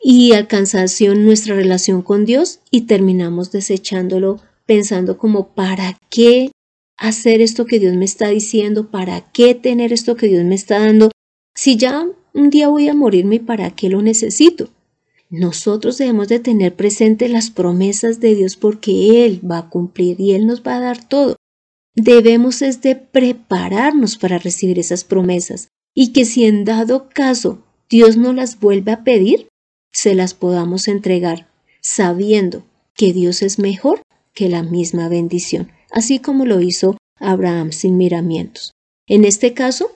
y 0.00 0.32
al 0.32 0.46
cansancio 0.46 1.12
en 1.12 1.24
nuestra 1.24 1.54
relación 1.54 2.02
con 2.02 2.24
Dios 2.24 2.60
y 2.70 2.82
terminamos 2.82 3.50
desechándolo 3.50 4.40
pensando 4.66 5.18
como 5.18 5.48
¿para 5.48 5.98
qué 6.08 6.50
hacer 6.98 7.40
esto 7.40 7.64
que 7.64 7.78
Dios 7.78 7.96
me 7.96 8.04
está 8.04 8.28
diciendo? 8.28 8.90
¿Para 8.90 9.20
qué 9.32 9.54
tener 9.54 9.92
esto 9.92 10.16
que 10.16 10.28
Dios 10.28 10.44
me 10.44 10.54
está 10.54 10.80
dando? 10.80 11.10
Si 11.54 11.76
ya 11.76 12.06
un 12.34 12.50
día 12.50 12.68
voy 12.68 12.88
a 12.88 12.94
morirme 12.94 13.40
para 13.40 13.70
qué 13.70 13.88
lo 13.88 14.02
necesito. 14.02 14.68
Nosotros 15.30 15.98
debemos 15.98 16.28
de 16.28 16.38
tener 16.38 16.74
presente 16.74 17.28
las 17.28 17.50
promesas 17.50 18.20
de 18.20 18.34
Dios 18.34 18.56
porque 18.56 19.24
Él 19.26 19.40
va 19.48 19.58
a 19.58 19.68
cumplir 19.68 20.20
y 20.20 20.32
Él 20.32 20.46
nos 20.46 20.62
va 20.62 20.76
a 20.76 20.80
dar 20.80 21.06
todo. 21.06 21.36
Debemos 21.94 22.62
es 22.62 22.80
de 22.80 22.96
prepararnos 22.96 24.16
para 24.16 24.38
recibir 24.38 24.78
esas 24.78 25.04
promesas 25.04 25.68
y 25.94 26.12
que 26.12 26.24
si 26.24 26.44
en 26.44 26.64
dado 26.64 27.08
caso 27.12 27.64
Dios 27.90 28.16
no 28.16 28.32
las 28.32 28.60
vuelve 28.60 28.92
a 28.92 29.02
pedir, 29.02 29.48
se 29.92 30.14
las 30.14 30.32
podamos 30.32 30.86
entregar, 30.86 31.48
sabiendo 31.80 32.64
que 32.94 33.12
Dios 33.12 33.42
es 33.42 33.58
mejor 33.58 34.02
que 34.32 34.48
la 34.48 34.62
misma 34.62 35.08
bendición, 35.08 35.72
así 35.90 36.18
como 36.18 36.44
lo 36.44 36.60
hizo 36.60 36.96
Abraham 37.18 37.72
sin 37.72 37.96
miramientos. 37.96 38.72
En 39.06 39.24
este 39.24 39.54
caso, 39.54 39.92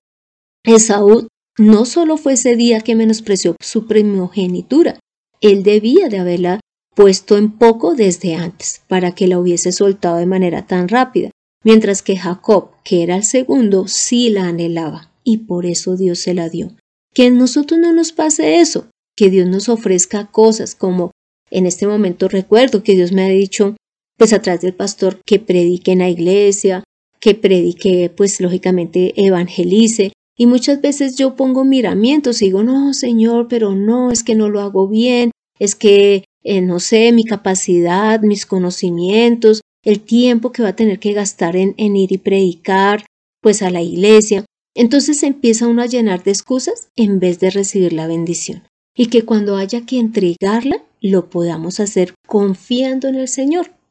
Esaú 0.64 1.28
no 1.58 1.84
solo 1.84 2.16
fue 2.16 2.34
ese 2.34 2.56
día 2.56 2.80
que 2.80 2.94
menospreció 2.94 3.56
su 3.60 3.86
primogenitura, 3.86 4.98
él 5.40 5.62
debía 5.62 6.08
de 6.08 6.18
haberla 6.18 6.60
puesto 6.94 7.36
en 7.36 7.58
poco 7.58 7.94
desde 7.94 8.34
antes, 8.34 8.82
para 8.86 9.14
que 9.14 9.26
la 9.26 9.38
hubiese 9.38 9.72
soltado 9.72 10.16
de 10.16 10.26
manera 10.26 10.66
tan 10.66 10.88
rápida, 10.88 11.30
mientras 11.64 12.02
que 12.02 12.16
Jacob, 12.16 12.70
que 12.84 13.02
era 13.02 13.16
el 13.16 13.24
segundo, 13.24 13.88
sí 13.88 14.30
la 14.30 14.46
anhelaba, 14.46 15.10
y 15.24 15.38
por 15.38 15.66
eso 15.66 15.96
Dios 15.96 16.20
se 16.20 16.34
la 16.34 16.48
dio. 16.48 16.76
Que 17.14 17.26
en 17.26 17.38
nosotros 17.38 17.80
no 17.80 17.92
nos 17.92 18.12
pase 18.12 18.60
eso, 18.60 18.88
que 19.16 19.30
Dios 19.30 19.48
nos 19.48 19.68
ofrezca 19.68 20.26
cosas 20.26 20.74
como 20.74 21.10
en 21.50 21.66
este 21.66 21.86
momento 21.86 22.28
recuerdo 22.28 22.82
que 22.82 22.94
Dios 22.94 23.12
me 23.12 23.24
ha 23.24 23.28
dicho, 23.28 23.76
pues 24.22 24.32
atrás 24.34 24.60
del 24.60 24.72
pastor, 24.72 25.20
que 25.26 25.40
predique 25.40 25.90
en 25.90 25.98
la 25.98 26.08
iglesia, 26.08 26.84
que 27.18 27.34
predique, 27.34 28.08
pues 28.16 28.40
lógicamente 28.40 29.14
evangelice. 29.16 30.12
Y 30.38 30.46
muchas 30.46 30.80
veces 30.80 31.16
yo 31.16 31.34
pongo 31.34 31.64
miramientos 31.64 32.40
y 32.40 32.44
digo, 32.44 32.62
no, 32.62 32.94
Señor, 32.94 33.48
pero 33.48 33.74
no, 33.74 34.12
es 34.12 34.22
que 34.22 34.36
no 34.36 34.48
lo 34.48 34.60
hago 34.60 34.86
bien, 34.86 35.32
es 35.58 35.74
que, 35.74 36.24
eh, 36.44 36.60
no 36.60 36.78
sé, 36.78 37.10
mi 37.10 37.24
capacidad, 37.24 38.20
mis 38.20 38.46
conocimientos, 38.46 39.60
el 39.84 39.98
tiempo 39.98 40.52
que 40.52 40.62
va 40.62 40.68
a 40.68 40.76
tener 40.76 41.00
que 41.00 41.14
gastar 41.14 41.56
en, 41.56 41.74
en 41.76 41.96
ir 41.96 42.12
y 42.12 42.18
predicar, 42.18 43.04
pues 43.40 43.60
a 43.60 43.70
la 43.70 43.82
iglesia. 43.82 44.44
Entonces 44.76 45.24
empieza 45.24 45.66
uno 45.66 45.82
a 45.82 45.86
llenar 45.86 46.22
de 46.22 46.30
excusas 46.30 46.90
en 46.94 47.18
vez 47.18 47.40
de 47.40 47.50
recibir 47.50 47.92
la 47.92 48.06
bendición 48.06 48.62
y 48.96 49.06
que 49.06 49.24
cuando 49.24 49.56
haya 49.56 49.84
que 49.84 49.98
entregarla 49.98 50.80
lo 51.00 51.28
podamos 51.28 51.80
hacer 51.80 52.14
confiando 52.28 53.08
en 53.08 53.16
el 53.16 53.26
Señor. 53.26 53.81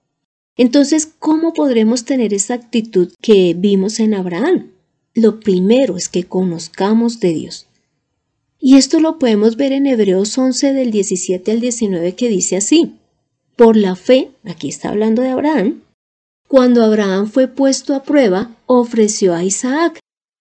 Entonces, 0.61 1.11
¿cómo 1.17 1.53
podremos 1.53 2.05
tener 2.05 2.35
esa 2.35 2.53
actitud 2.53 3.11
que 3.19 3.55
vimos 3.57 3.99
en 3.99 4.13
Abraham? 4.13 4.69
Lo 5.15 5.39
primero 5.39 5.97
es 5.97 6.07
que 6.07 6.25
conozcamos 6.25 7.19
de 7.19 7.33
Dios. 7.33 7.65
Y 8.59 8.77
esto 8.77 8.99
lo 8.99 9.17
podemos 9.17 9.55
ver 9.55 9.71
en 9.71 9.87
Hebreos 9.87 10.37
11 10.37 10.73
del 10.73 10.91
17 10.91 11.51
al 11.51 11.61
19 11.61 12.13
que 12.13 12.29
dice 12.29 12.57
así. 12.57 12.93
Por 13.55 13.75
la 13.75 13.95
fe, 13.95 14.29
aquí 14.43 14.69
está 14.69 14.89
hablando 14.89 15.23
de 15.23 15.29
Abraham, 15.29 15.81
cuando 16.47 16.83
Abraham 16.83 17.25
fue 17.25 17.47
puesto 17.47 17.95
a 17.95 18.03
prueba, 18.03 18.55
ofreció 18.67 19.33
a 19.33 19.43
Isaac, 19.43 19.97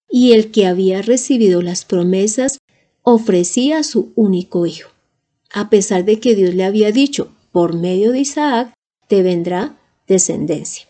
y 0.06 0.32
el 0.32 0.50
que 0.50 0.66
había 0.66 1.00
recibido 1.00 1.62
las 1.62 1.86
promesas 1.86 2.58
ofrecía 3.00 3.78
a 3.78 3.84
su 3.84 4.12
único 4.16 4.66
hijo, 4.66 4.90
a 5.50 5.70
pesar 5.70 6.04
de 6.04 6.20
que 6.20 6.34
Dios 6.34 6.54
le 6.54 6.64
había 6.64 6.92
dicho, 6.92 7.32
por 7.52 7.74
medio 7.74 8.12
de 8.12 8.20
Isaac 8.20 8.74
te 9.08 9.22
vendrá 9.22 9.79
descendencia. 10.10 10.86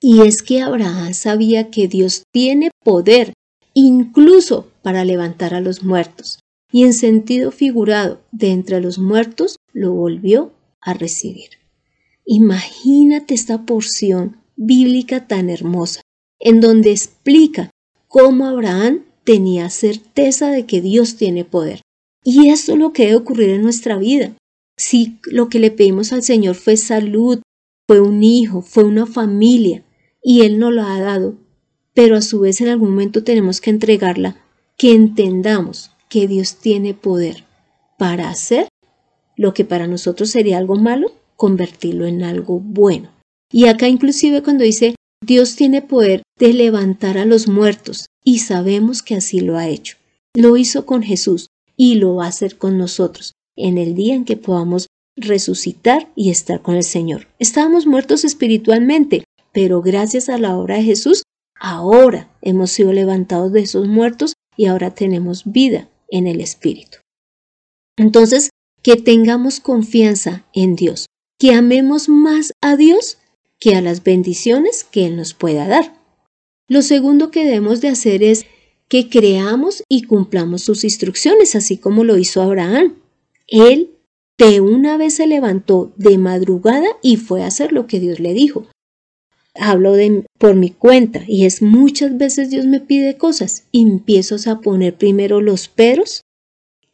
Y 0.00 0.22
es 0.22 0.42
que 0.42 0.60
Abraham 0.60 1.14
sabía 1.14 1.70
que 1.70 1.88
Dios 1.88 2.24
tiene 2.32 2.70
poder 2.84 3.32
incluso 3.72 4.68
para 4.82 5.04
levantar 5.04 5.54
a 5.54 5.60
los 5.60 5.84
muertos, 5.84 6.40
y 6.70 6.82
en 6.82 6.92
sentido 6.92 7.52
figurado, 7.52 8.20
de 8.32 8.50
entre 8.50 8.80
los 8.80 8.98
muertos 8.98 9.56
lo 9.72 9.92
volvió 9.92 10.52
a 10.80 10.92
recibir. 10.92 11.50
Imagínate 12.26 13.34
esta 13.34 13.64
porción 13.64 14.36
bíblica 14.56 15.26
tan 15.26 15.48
hermosa, 15.48 16.02
en 16.40 16.60
donde 16.60 16.90
explica 16.90 17.70
cómo 18.08 18.46
Abraham 18.46 19.04
tenía 19.24 19.70
certeza 19.70 20.50
de 20.50 20.66
que 20.66 20.80
Dios 20.80 21.16
tiene 21.16 21.44
poder. 21.44 21.80
Y 22.24 22.48
esto 22.48 22.72
es 22.72 22.78
lo 22.78 22.92
que 22.92 23.04
debe 23.04 23.16
ocurrir 23.16 23.50
en 23.50 23.62
nuestra 23.62 23.96
vida. 23.96 24.34
Si 24.76 25.18
lo 25.24 25.48
que 25.48 25.60
le 25.60 25.70
pedimos 25.70 26.12
al 26.12 26.22
Señor 26.22 26.56
fue 26.56 26.76
salud, 26.76 27.40
fue 27.92 28.00
un 28.00 28.22
hijo, 28.22 28.62
fue 28.62 28.84
una 28.84 29.04
familia, 29.04 29.84
y 30.22 30.46
Él 30.46 30.58
nos 30.58 30.72
lo 30.72 30.82
ha 30.82 30.98
dado, 30.98 31.34
pero 31.92 32.16
a 32.16 32.22
su 32.22 32.40
vez 32.40 32.62
en 32.62 32.68
algún 32.68 32.88
momento 32.88 33.22
tenemos 33.22 33.60
que 33.60 33.68
entregarla, 33.68 34.42
que 34.78 34.94
entendamos 34.94 35.90
que 36.08 36.26
Dios 36.26 36.56
tiene 36.56 36.94
poder 36.94 37.44
para 37.98 38.30
hacer 38.30 38.66
lo 39.36 39.52
que 39.52 39.66
para 39.66 39.88
nosotros 39.88 40.30
sería 40.30 40.56
algo 40.56 40.76
malo, 40.76 41.12
convertirlo 41.36 42.06
en 42.06 42.22
algo 42.22 42.60
bueno. 42.60 43.10
Y 43.52 43.66
acá 43.66 43.88
inclusive 43.88 44.42
cuando 44.42 44.64
dice 44.64 44.94
Dios 45.22 45.54
tiene 45.54 45.82
poder 45.82 46.22
de 46.38 46.54
levantar 46.54 47.18
a 47.18 47.26
los 47.26 47.46
muertos 47.46 48.06
y 48.24 48.38
sabemos 48.38 49.02
que 49.02 49.16
así 49.16 49.40
lo 49.40 49.58
ha 49.58 49.68
hecho. 49.68 49.98
Lo 50.34 50.56
hizo 50.56 50.86
con 50.86 51.02
Jesús 51.02 51.48
y 51.76 51.96
lo 51.96 52.14
va 52.14 52.24
a 52.24 52.28
hacer 52.28 52.56
con 52.56 52.78
nosotros 52.78 53.34
en 53.54 53.76
el 53.76 53.94
día 53.94 54.14
en 54.14 54.24
que 54.24 54.38
podamos 54.38 54.86
resucitar 55.22 56.08
y 56.14 56.30
estar 56.30 56.62
con 56.62 56.76
el 56.76 56.84
Señor. 56.84 57.28
Estábamos 57.38 57.86
muertos 57.86 58.24
espiritualmente, 58.24 59.24
pero 59.52 59.82
gracias 59.82 60.28
a 60.28 60.38
la 60.38 60.56
obra 60.56 60.76
de 60.76 60.84
Jesús, 60.84 61.22
ahora 61.58 62.30
hemos 62.40 62.70
sido 62.70 62.92
levantados 62.92 63.52
de 63.52 63.60
esos 63.60 63.88
muertos 63.88 64.34
y 64.56 64.66
ahora 64.66 64.94
tenemos 64.94 65.44
vida 65.44 65.88
en 66.08 66.26
el 66.26 66.40
Espíritu. 66.40 66.98
Entonces, 67.96 68.50
que 68.82 68.96
tengamos 68.96 69.60
confianza 69.60 70.44
en 70.52 70.76
Dios, 70.76 71.06
que 71.38 71.54
amemos 71.54 72.08
más 72.08 72.52
a 72.60 72.76
Dios 72.76 73.18
que 73.58 73.76
a 73.76 73.80
las 73.80 74.02
bendiciones 74.02 74.84
que 74.84 75.06
Él 75.06 75.16
nos 75.16 75.34
pueda 75.34 75.68
dar. 75.68 75.94
Lo 76.68 76.82
segundo 76.82 77.30
que 77.30 77.44
debemos 77.44 77.80
de 77.80 77.88
hacer 77.88 78.22
es 78.22 78.46
que 78.88 79.08
creamos 79.08 79.84
y 79.88 80.02
cumplamos 80.02 80.62
sus 80.62 80.84
instrucciones, 80.84 81.54
así 81.54 81.78
como 81.78 82.02
lo 82.02 82.18
hizo 82.18 82.42
Abraham. 82.42 82.96
Él 83.46 83.91
de 84.50 84.60
una 84.60 84.96
vez 84.96 85.14
se 85.14 85.26
levantó 85.26 85.92
de 85.96 86.18
madrugada 86.18 86.88
y 87.00 87.16
fue 87.16 87.42
a 87.42 87.46
hacer 87.46 87.72
lo 87.72 87.86
que 87.86 88.00
Dios 88.00 88.18
le 88.18 88.32
dijo. 88.32 88.66
Hablo 89.54 89.92
de 89.92 90.24
por 90.38 90.56
mi 90.56 90.70
cuenta 90.70 91.22
y 91.26 91.44
es 91.44 91.62
muchas 91.62 92.16
veces 92.16 92.50
Dios 92.50 92.66
me 92.66 92.80
pide 92.80 93.16
cosas 93.16 93.64
y 93.70 93.82
empiezo 93.82 94.36
a 94.50 94.60
poner 94.60 94.96
primero 94.96 95.40
los 95.40 95.68
peros 95.68 96.22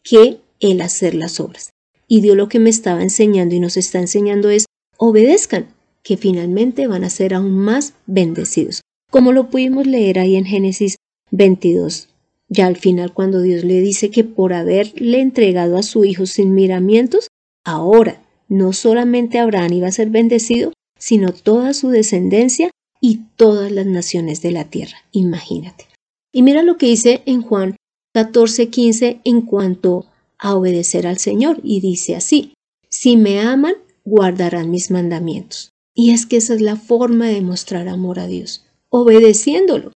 que 0.02 0.40
el 0.60 0.80
hacer 0.80 1.14
las 1.14 1.40
obras. 1.40 1.70
Y 2.06 2.20
Dios 2.20 2.36
lo 2.36 2.48
que 2.48 2.58
me 2.58 2.70
estaba 2.70 3.02
enseñando 3.02 3.54
y 3.54 3.60
nos 3.60 3.76
está 3.76 3.98
enseñando 3.98 4.50
es 4.50 4.66
obedezcan, 4.96 5.68
que 6.02 6.16
finalmente 6.16 6.86
van 6.86 7.04
a 7.04 7.10
ser 7.10 7.34
aún 7.34 7.52
más 7.52 7.94
bendecidos, 8.06 8.80
como 9.10 9.32
lo 9.32 9.50
pudimos 9.50 9.86
leer 9.86 10.18
ahí 10.18 10.36
en 10.36 10.44
Génesis 10.44 10.96
22. 11.30 12.08
Ya 12.48 12.66
al 12.66 12.76
final 12.76 13.12
cuando 13.12 13.42
Dios 13.42 13.62
le 13.64 13.80
dice 13.80 14.10
que 14.10 14.24
por 14.24 14.54
haberle 14.54 15.20
entregado 15.20 15.76
a 15.76 15.82
su 15.82 16.04
hijo 16.04 16.24
sin 16.24 16.54
miramientos, 16.54 17.28
ahora 17.68 18.22
no 18.48 18.72
solamente 18.72 19.38
Abraham 19.38 19.74
iba 19.74 19.88
a 19.88 19.92
ser 19.92 20.10
bendecido, 20.10 20.72
sino 20.98 21.32
toda 21.32 21.74
su 21.74 21.90
descendencia 21.90 22.70
y 23.00 23.20
todas 23.36 23.70
las 23.70 23.86
naciones 23.86 24.42
de 24.42 24.52
la 24.52 24.64
tierra. 24.64 24.96
Imagínate. 25.12 25.86
Y 26.32 26.42
mira 26.42 26.62
lo 26.62 26.76
que 26.78 26.86
dice 26.86 27.22
en 27.26 27.42
Juan 27.42 27.76
14:15 28.14 29.20
en 29.24 29.42
cuanto 29.42 30.06
a 30.38 30.54
obedecer 30.54 31.06
al 31.06 31.18
Señor, 31.18 31.60
y 31.62 31.80
dice 31.80 32.14
así, 32.14 32.54
si 32.88 33.16
me 33.16 33.40
aman, 33.40 33.74
guardarán 34.04 34.70
mis 34.70 34.90
mandamientos. 34.90 35.70
Y 35.94 36.12
es 36.12 36.26
que 36.26 36.36
esa 36.36 36.54
es 36.54 36.60
la 36.60 36.76
forma 36.76 37.26
de 37.26 37.42
mostrar 37.42 37.88
amor 37.88 38.20
a 38.20 38.28
Dios, 38.28 38.64
obedeciéndolo. 38.88 39.92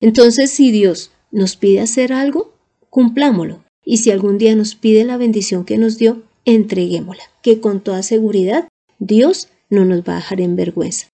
Entonces, 0.00 0.50
si 0.50 0.72
Dios 0.72 1.12
nos 1.30 1.56
pide 1.56 1.80
hacer 1.80 2.12
algo, 2.12 2.54
cumplámoslo. 2.90 3.64
Y 3.84 3.98
si 3.98 4.10
algún 4.10 4.36
día 4.36 4.56
nos 4.56 4.74
pide 4.74 5.04
la 5.04 5.16
bendición 5.16 5.64
que 5.64 5.78
nos 5.78 5.96
dio, 5.96 6.22
entreguémosla, 6.44 7.24
que 7.42 7.60
con 7.60 7.80
toda 7.80 8.02
seguridad 8.02 8.68
Dios 8.98 9.48
no 9.70 9.84
nos 9.84 10.02
va 10.02 10.14
a 10.14 10.16
dejar 10.16 10.40
en 10.40 10.56
vergüenza. 10.56 11.08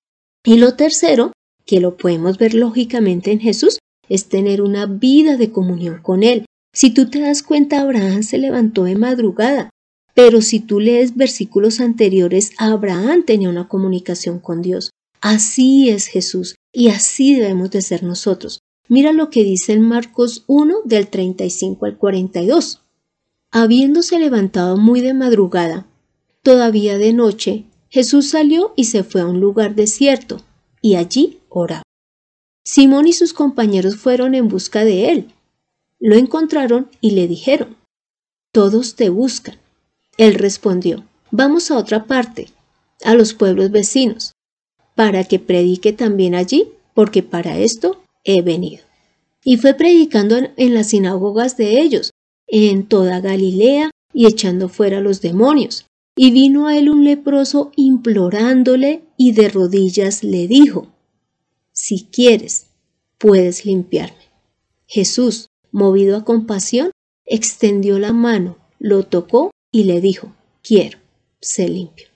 Y 0.45 0.57
lo 0.57 0.75
tercero, 0.75 1.33
que 1.67 1.81
lo 1.81 1.97
podemos 1.97 2.39
ver 2.39 2.55
lógicamente 2.55 3.31
en 3.33 3.41
Jesús, 3.41 3.79
es 4.09 4.27
tener 4.27 4.63
una 4.63 4.87
vida 4.87 5.37
de 5.37 5.51
comunión 5.51 6.01
con 6.03 6.23
Él. 6.23 6.47
Si 6.75 6.91
tú 6.91 7.09
te 7.09 7.21
das 7.21 7.43
cuenta, 7.43 7.81
Abraham 7.81 8.23
se 8.23 8.39
levantó 8.39 8.85
de 8.85 8.97
madrugada, 8.97 9.71
pero 10.15 10.43
si 10.43 10.61
tú 10.61 10.81
lees 10.81 11.17
versículos 11.17 11.81
anteriores, 11.81 12.53
Abraham 12.59 13.25
tenía 13.25 13.49
una 13.49 13.69
comunicación 13.69 14.39
con 14.39 14.63
Dios. 14.63 14.91
Así 15.21 15.91
es 15.91 16.07
Jesús 16.07 16.55
y 16.73 16.89
así 16.89 17.35
debemos 17.35 17.71
de 17.71 17.83
ser 17.83 18.03
nosotros. 18.03 18.61
Mira 18.89 19.13
lo 19.13 19.31
que 19.31 19.45
dice 19.45 19.73
en 19.73 19.83
Marcos 19.83 20.45
1 20.47 20.81
del 20.85 21.09
35 21.09 21.87
al 21.87 21.97
42. 21.97 22.83
Habiéndose 23.53 24.19
levantado 24.21 24.77
muy 24.77 25.01
de 25.01 25.13
madrugada, 25.13 25.87
todavía 26.43 26.99
de 26.99 27.13
noche, 27.13 27.65
Jesús 27.89 28.31
salió 28.31 28.73
y 28.77 28.85
se 28.85 29.03
fue 29.03 29.23
a 29.23 29.27
un 29.27 29.41
lugar 29.41 29.75
desierto, 29.75 30.41
y 30.81 30.95
allí 30.95 31.41
oraba. 31.49 31.83
Simón 32.65 33.09
y 33.09 33.13
sus 33.13 33.33
compañeros 33.33 33.97
fueron 33.97 34.37
en 34.37 34.47
busca 34.47 34.85
de 34.85 35.11
él. 35.11 35.33
Lo 35.99 36.15
encontraron 36.15 36.89
y 37.01 37.11
le 37.11 37.27
dijeron, 37.27 37.77
Todos 38.53 38.95
te 38.95 39.09
buscan. 39.09 39.57
Él 40.17 40.35
respondió, 40.35 41.05
Vamos 41.33 41.73
a 41.73 41.77
otra 41.77 42.05
parte, 42.05 42.49
a 43.03 43.15
los 43.15 43.35
pueblos 43.35 43.73
vecinos, 43.73 44.33
para 44.95 45.25
que 45.25 45.41
predique 45.41 45.93
también 45.93 46.37
allí, 46.37 46.69
porque 46.95 47.25
para 47.25 47.59
esto 47.59 48.01
he 48.23 48.43
venido. 48.43 48.85
Y 49.43 49.57
fue 49.57 49.75
predicando 49.75 50.37
en 50.57 50.75
las 50.75 50.89
sinagogas 50.89 51.57
de 51.57 51.81
ellos, 51.81 52.11
en 52.51 52.87
toda 52.87 53.21
Galilea, 53.21 53.91
y 54.13 54.27
echando 54.27 54.69
fuera 54.69 55.01
los 55.01 55.21
demonios. 55.21 55.87
Y 56.17 56.33
vino 56.33 56.67
a 56.67 56.77
él 56.77 56.91
un 56.91 57.05
leproso 57.05 57.71
implorándole 57.77 59.05
y 59.17 59.33
de 59.33 59.49
rodillas 59.49 60.25
le 60.25 60.49
dijo, 60.49 60.89
Si 61.73 62.07
quieres, 62.11 62.67
puedes 63.19 63.65
limpiarme. 63.65 64.25
Jesús, 64.87 65.47
movido 65.71 66.17
a 66.17 66.25
compasión, 66.25 66.91
extendió 67.25 67.99
la 67.99 68.13
mano, 68.13 68.59
lo 68.79 69.05
tocó 69.05 69.51
y 69.71 69.85
le 69.85 70.01
dijo, 70.01 70.35
Quiero, 70.63 70.99
sé 71.41 71.69
limpio. 71.69 72.09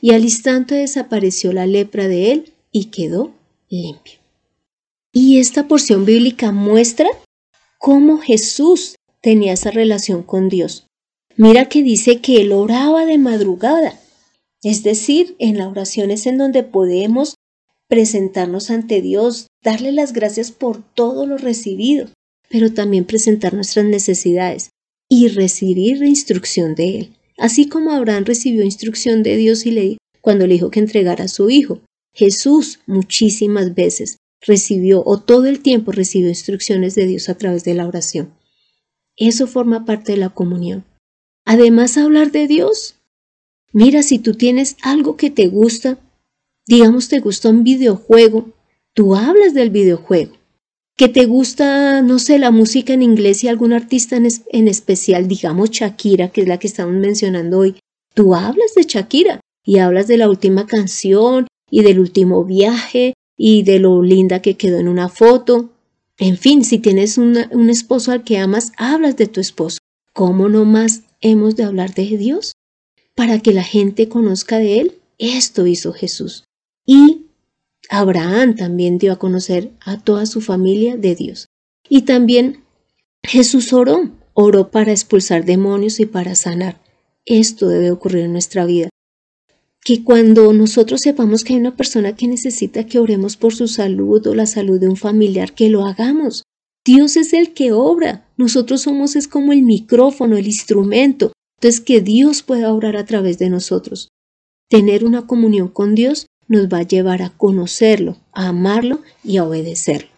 Y 0.00 0.12
al 0.12 0.22
instante 0.22 0.76
desapareció 0.76 1.52
la 1.52 1.66
lepra 1.66 2.08
de 2.08 2.32
él 2.32 2.52
y 2.70 2.86
quedó 2.86 3.34
limpio. 3.68 4.18
Y 5.12 5.38
esta 5.38 5.68
porción 5.68 6.04
bíblica 6.04 6.52
muestra 6.52 7.08
cómo 7.78 8.18
Jesús 8.18 8.96
tenía 9.22 9.54
esa 9.54 9.70
relación 9.70 10.22
con 10.22 10.48
Dios. 10.48 10.86
Mira 11.36 11.68
que 11.68 11.82
dice 11.82 12.20
que 12.20 12.42
él 12.42 12.52
oraba 12.52 13.06
de 13.06 13.18
madrugada. 13.18 13.98
Es 14.62 14.82
decir, 14.82 15.34
en 15.38 15.56
la 15.58 15.68
oración 15.68 16.10
es 16.10 16.26
en 16.26 16.38
donde 16.38 16.62
podemos 16.62 17.36
presentarnos 17.88 18.70
ante 18.70 19.00
Dios, 19.00 19.46
darle 19.62 19.92
las 19.92 20.12
gracias 20.12 20.50
por 20.50 20.82
todo 20.94 21.26
lo 21.26 21.38
recibido, 21.38 22.08
pero 22.48 22.72
también 22.72 23.04
presentar 23.04 23.54
nuestras 23.54 23.86
necesidades 23.86 24.70
y 25.08 25.28
recibir 25.28 26.02
instrucción 26.02 26.74
de 26.74 26.98
Él. 26.98 27.16
Así 27.38 27.68
como 27.68 27.90
Abraham 27.90 28.24
recibió 28.24 28.62
instrucción 28.62 29.22
de 29.22 29.36
Dios 29.36 29.66
y 29.66 29.72
le, 29.72 29.98
cuando 30.20 30.46
le 30.46 30.54
dijo 30.54 30.70
que 30.70 30.80
entregara 30.80 31.24
a 31.24 31.28
su 31.28 31.50
hijo. 31.50 31.80
Jesús 32.14 32.80
muchísimas 32.86 33.74
veces 33.74 34.18
recibió 34.40 35.02
o 35.04 35.18
todo 35.18 35.46
el 35.46 35.60
tiempo 35.60 35.92
recibió 35.92 36.28
instrucciones 36.28 36.94
de 36.94 37.06
Dios 37.06 37.28
a 37.28 37.36
través 37.36 37.64
de 37.64 37.74
la 37.74 37.86
oración. 37.86 38.32
Eso 39.16 39.46
forma 39.46 39.84
parte 39.84 40.12
de 40.12 40.18
la 40.18 40.30
comunión. 40.30 40.84
Además, 41.44 41.98
hablar 41.98 42.30
de 42.30 42.46
Dios. 42.46 42.96
Mira, 43.72 44.02
si 44.02 44.18
tú 44.18 44.34
tienes 44.34 44.76
algo 44.82 45.16
que 45.16 45.30
te 45.30 45.48
gusta, 45.48 45.98
digamos 46.66 47.08
te 47.08 47.20
gusta 47.20 47.48
un 47.48 47.64
videojuego, 47.64 48.50
tú 48.94 49.14
hablas 49.16 49.54
del 49.54 49.70
videojuego. 49.70 50.34
Que 50.96 51.08
te 51.08 51.24
gusta, 51.24 52.02
no 52.02 52.18
sé, 52.18 52.38
la 52.38 52.50
música 52.50 52.92
en 52.92 53.02
inglés 53.02 53.42
y 53.42 53.48
algún 53.48 53.72
artista 53.72 54.16
en, 54.16 54.28
en 54.50 54.68
especial, 54.68 55.26
digamos 55.26 55.70
Shakira, 55.70 56.28
que 56.28 56.42
es 56.42 56.48
la 56.48 56.58
que 56.58 56.66
estamos 56.66 56.94
mencionando 56.94 57.60
hoy, 57.60 57.76
tú 58.14 58.34
hablas 58.34 58.74
de 58.76 58.82
Shakira 58.82 59.40
y 59.64 59.78
hablas 59.78 60.06
de 60.06 60.18
la 60.18 60.28
última 60.28 60.66
canción 60.66 61.46
y 61.70 61.82
del 61.82 61.98
último 61.98 62.44
viaje 62.44 63.14
y 63.38 63.62
de 63.62 63.78
lo 63.78 64.02
linda 64.02 64.42
que 64.42 64.56
quedó 64.56 64.78
en 64.78 64.88
una 64.88 65.08
foto. 65.08 65.70
En 66.18 66.36
fin, 66.36 66.64
si 66.64 66.78
tienes 66.78 67.18
un 67.18 67.70
esposo 67.70 68.12
al 68.12 68.24
que 68.24 68.38
amas, 68.38 68.72
hablas 68.76 69.16
de 69.16 69.26
tu 69.26 69.40
esposo. 69.40 69.78
¿Cómo 70.12 70.48
no 70.48 70.64
más 70.64 71.02
hemos 71.20 71.56
de 71.56 71.64
hablar 71.64 71.94
de 71.94 72.04
Dios? 72.18 72.52
Para 73.14 73.38
que 73.40 73.52
la 73.52 73.64
gente 73.64 74.08
conozca 74.08 74.58
de 74.58 74.80
Él. 74.80 75.00
Esto 75.18 75.66
hizo 75.66 75.92
Jesús. 75.92 76.44
Y 76.86 77.26
Abraham 77.88 78.56
también 78.56 78.98
dio 78.98 79.12
a 79.12 79.18
conocer 79.18 79.70
a 79.80 79.98
toda 79.98 80.26
su 80.26 80.40
familia 80.40 80.96
de 80.96 81.14
Dios. 81.14 81.46
Y 81.88 82.02
también 82.02 82.64
Jesús 83.22 83.72
oró, 83.72 84.10
oró 84.34 84.70
para 84.70 84.92
expulsar 84.92 85.44
demonios 85.44 86.00
y 86.00 86.06
para 86.06 86.34
sanar. 86.34 86.80
Esto 87.24 87.68
debe 87.68 87.90
ocurrir 87.90 88.24
en 88.24 88.32
nuestra 88.32 88.64
vida 88.64 88.88
que 89.84 90.04
cuando 90.04 90.52
nosotros 90.52 91.00
sepamos 91.00 91.42
que 91.42 91.54
hay 91.54 91.58
una 91.58 91.76
persona 91.76 92.14
que 92.14 92.28
necesita 92.28 92.86
que 92.86 93.00
oremos 93.00 93.36
por 93.36 93.54
su 93.54 93.66
salud 93.66 94.24
o 94.26 94.34
la 94.34 94.46
salud 94.46 94.78
de 94.78 94.88
un 94.88 94.96
familiar, 94.96 95.54
que 95.54 95.68
lo 95.68 95.84
hagamos. 95.84 96.44
Dios 96.84 97.16
es 97.16 97.32
el 97.32 97.52
que 97.52 97.72
obra. 97.72 98.28
Nosotros 98.36 98.82
somos 98.82 99.16
es 99.16 99.26
como 99.26 99.52
el 99.52 99.62
micrófono, 99.62 100.36
el 100.36 100.46
instrumento. 100.46 101.32
Entonces 101.58 101.80
que 101.80 102.00
Dios 102.00 102.42
pueda 102.42 102.72
obrar 102.72 102.96
a 102.96 103.06
través 103.06 103.38
de 103.38 103.50
nosotros. 103.50 104.08
Tener 104.68 105.04
una 105.04 105.26
comunión 105.26 105.68
con 105.68 105.94
Dios 105.94 106.26
nos 106.48 106.68
va 106.68 106.78
a 106.78 106.86
llevar 106.86 107.22
a 107.22 107.30
conocerlo, 107.30 108.16
a 108.32 108.48
amarlo 108.48 109.00
y 109.24 109.36
a 109.36 109.44
obedecerlo. 109.44 110.08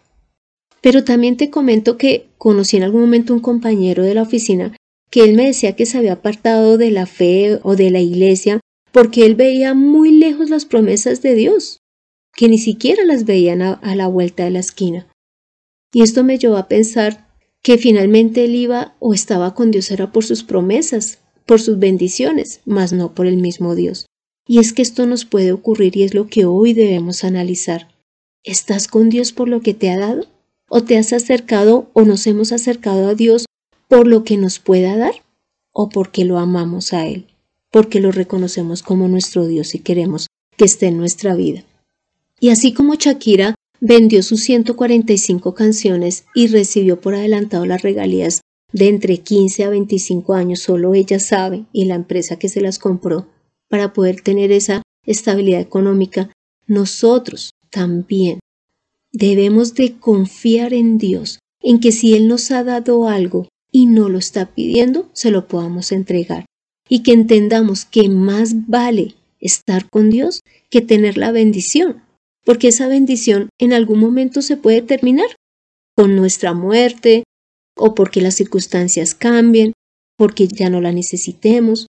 Pero 0.81 1.03
también 1.03 1.37
te 1.37 1.49
comento 1.49 1.97
que 1.97 2.27
conocí 2.37 2.77
en 2.77 2.83
algún 2.83 3.01
momento 3.01 3.33
un 3.33 3.39
compañero 3.39 4.03
de 4.03 4.13
la 4.13 4.21
oficina 4.21 4.75
que 5.09 5.23
él 5.23 5.35
me 5.35 5.45
decía 5.45 5.75
que 5.75 5.85
se 5.85 5.97
había 5.97 6.13
apartado 6.13 6.77
de 6.77 6.91
la 6.91 7.05
fe 7.05 7.59
o 7.63 7.75
de 7.75 7.89
la 7.89 7.99
iglesia 7.99 8.59
porque 8.95 9.25
él 9.25 9.35
veía 9.35 9.73
muy 9.73 10.09
lejos 10.09 10.49
las 10.49 10.63
promesas 10.63 11.21
de 11.21 11.35
Dios, 11.35 11.81
que 12.33 12.47
ni 12.47 12.57
siquiera 12.57 13.03
las 13.03 13.25
veían 13.25 13.61
a, 13.61 13.93
la 13.93 14.07
vuelta 14.07 14.45
de 14.45 14.51
la 14.51 14.59
esquina. 14.59 15.05
Y 15.91 16.01
esto 16.01 16.23
me 16.23 16.37
llevó 16.37 16.55
a 16.55 16.69
pensar 16.69 17.27
que 17.61 17.77
finalmente 17.77 18.45
él 18.45 18.55
iba 18.55 18.95
o 18.99 19.13
estaba 19.13 19.53
con 19.53 19.69
Dios 19.69 19.91
era 19.91 20.13
por 20.13 20.23
sus 20.23 20.45
promesas, 20.45 21.19
por 21.45 21.59
sus 21.59 21.77
bendiciones, 21.77 22.61
mas 22.63 22.93
no 22.93 23.13
por 23.13 23.27
el 23.27 23.35
mismo 23.35 23.75
Dios. 23.75 24.05
Y 24.47 24.59
es 24.59 24.71
que 24.71 24.83
esto 24.83 25.05
nos 25.05 25.25
puede 25.25 25.51
ocurrir 25.51 25.97
y 25.97 26.03
es 26.03 26.13
lo 26.13 26.27
que 26.27 26.45
hoy 26.45 26.71
debemos 26.71 27.25
analizar. 27.25 27.89
¿Estás 28.45 28.87
con 28.87 29.09
Dios 29.09 29.33
por 29.33 29.49
lo 29.49 29.59
que 29.59 29.73
te 29.73 29.89
ha 29.89 29.97
dado? 29.97 30.25
¿O 30.69 30.85
te 30.85 30.97
has 30.97 31.11
acercado 31.11 31.89
o 31.91 32.03
nos 32.03 32.25
hemos 32.27 32.53
acercado 32.53 33.09
a 33.09 33.13
Dios 33.13 33.45
por 33.89 34.07
lo 34.07 34.23
que 34.23 34.37
nos 34.37 34.59
pueda 34.59 34.95
dar? 34.95 35.15
¿O 35.73 35.89
porque 35.89 36.23
lo 36.23 36.39
amamos 36.39 36.93
a 36.93 37.05
Él? 37.05 37.25
Porque 37.75 37.99
lo 37.99 38.13
reconocemos 38.13 38.83
como 38.83 39.09
nuestro 39.09 39.45
Dios 39.47 39.75
y 39.75 39.79
queremos 39.79 40.27
que 40.55 40.63
esté 40.63 40.85
en 40.85 40.97
nuestra 40.97 41.35
vida. 41.35 41.65
Y 42.39 42.47
así 42.47 42.73
como 42.73 42.95
Shakira 42.95 43.53
vendió 43.81 44.23
sus 44.23 44.39
145 44.43 45.53
canciones 45.53 46.23
y 46.33 46.47
recibió 46.47 47.01
por 47.01 47.15
adelantado 47.15 47.65
las 47.65 47.81
regalías 47.81 48.39
de 48.71 48.87
entre 48.87 49.17
15 49.17 49.65
a 49.65 49.69
25 49.71 50.35
años, 50.35 50.59
solo 50.61 50.93
ella 50.93 51.19
sabe 51.19 51.65
y 51.73 51.83
la 51.83 51.95
empresa 51.95 52.39
que 52.39 52.47
se 52.47 52.61
las 52.61 52.79
compró 52.79 53.27
para 53.67 53.91
poder 53.91 54.21
tener 54.21 54.53
esa 54.53 54.81
estabilidad 55.05 55.59
económica, 55.59 56.31
nosotros 56.67 57.49
también 57.71 58.39
debemos 59.11 59.73
de 59.73 59.99
confiar 59.99 60.73
en 60.73 60.97
Dios, 60.97 61.39
en 61.59 61.81
que 61.81 61.91
si 61.91 62.15
Él 62.15 62.29
nos 62.29 62.51
ha 62.51 62.63
dado 62.63 63.09
algo 63.09 63.49
y 63.69 63.87
no 63.87 64.07
lo 64.07 64.17
está 64.17 64.55
pidiendo, 64.55 65.09
se 65.11 65.29
lo 65.29 65.49
podamos 65.49 65.91
entregar 65.91 66.45
y 66.87 67.03
que 67.03 67.13
entendamos 67.13 67.85
que 67.85 68.09
más 68.09 68.67
vale 68.67 69.15
estar 69.39 69.89
con 69.89 70.09
Dios 70.09 70.41
que 70.69 70.81
tener 70.81 71.17
la 71.17 71.31
bendición, 71.31 72.03
porque 72.43 72.67
esa 72.69 72.87
bendición 72.87 73.49
en 73.59 73.73
algún 73.73 73.99
momento 73.99 74.41
se 74.41 74.57
puede 74.57 74.81
terminar 74.81 75.27
con 75.95 76.15
nuestra 76.15 76.53
muerte 76.53 77.23
o 77.75 77.95
porque 77.95 78.21
las 78.21 78.35
circunstancias 78.35 79.15
cambien, 79.15 79.73
porque 80.17 80.47
ya 80.47 80.69
no 80.69 80.81
la 80.81 80.91
necesitemos, 80.91 81.87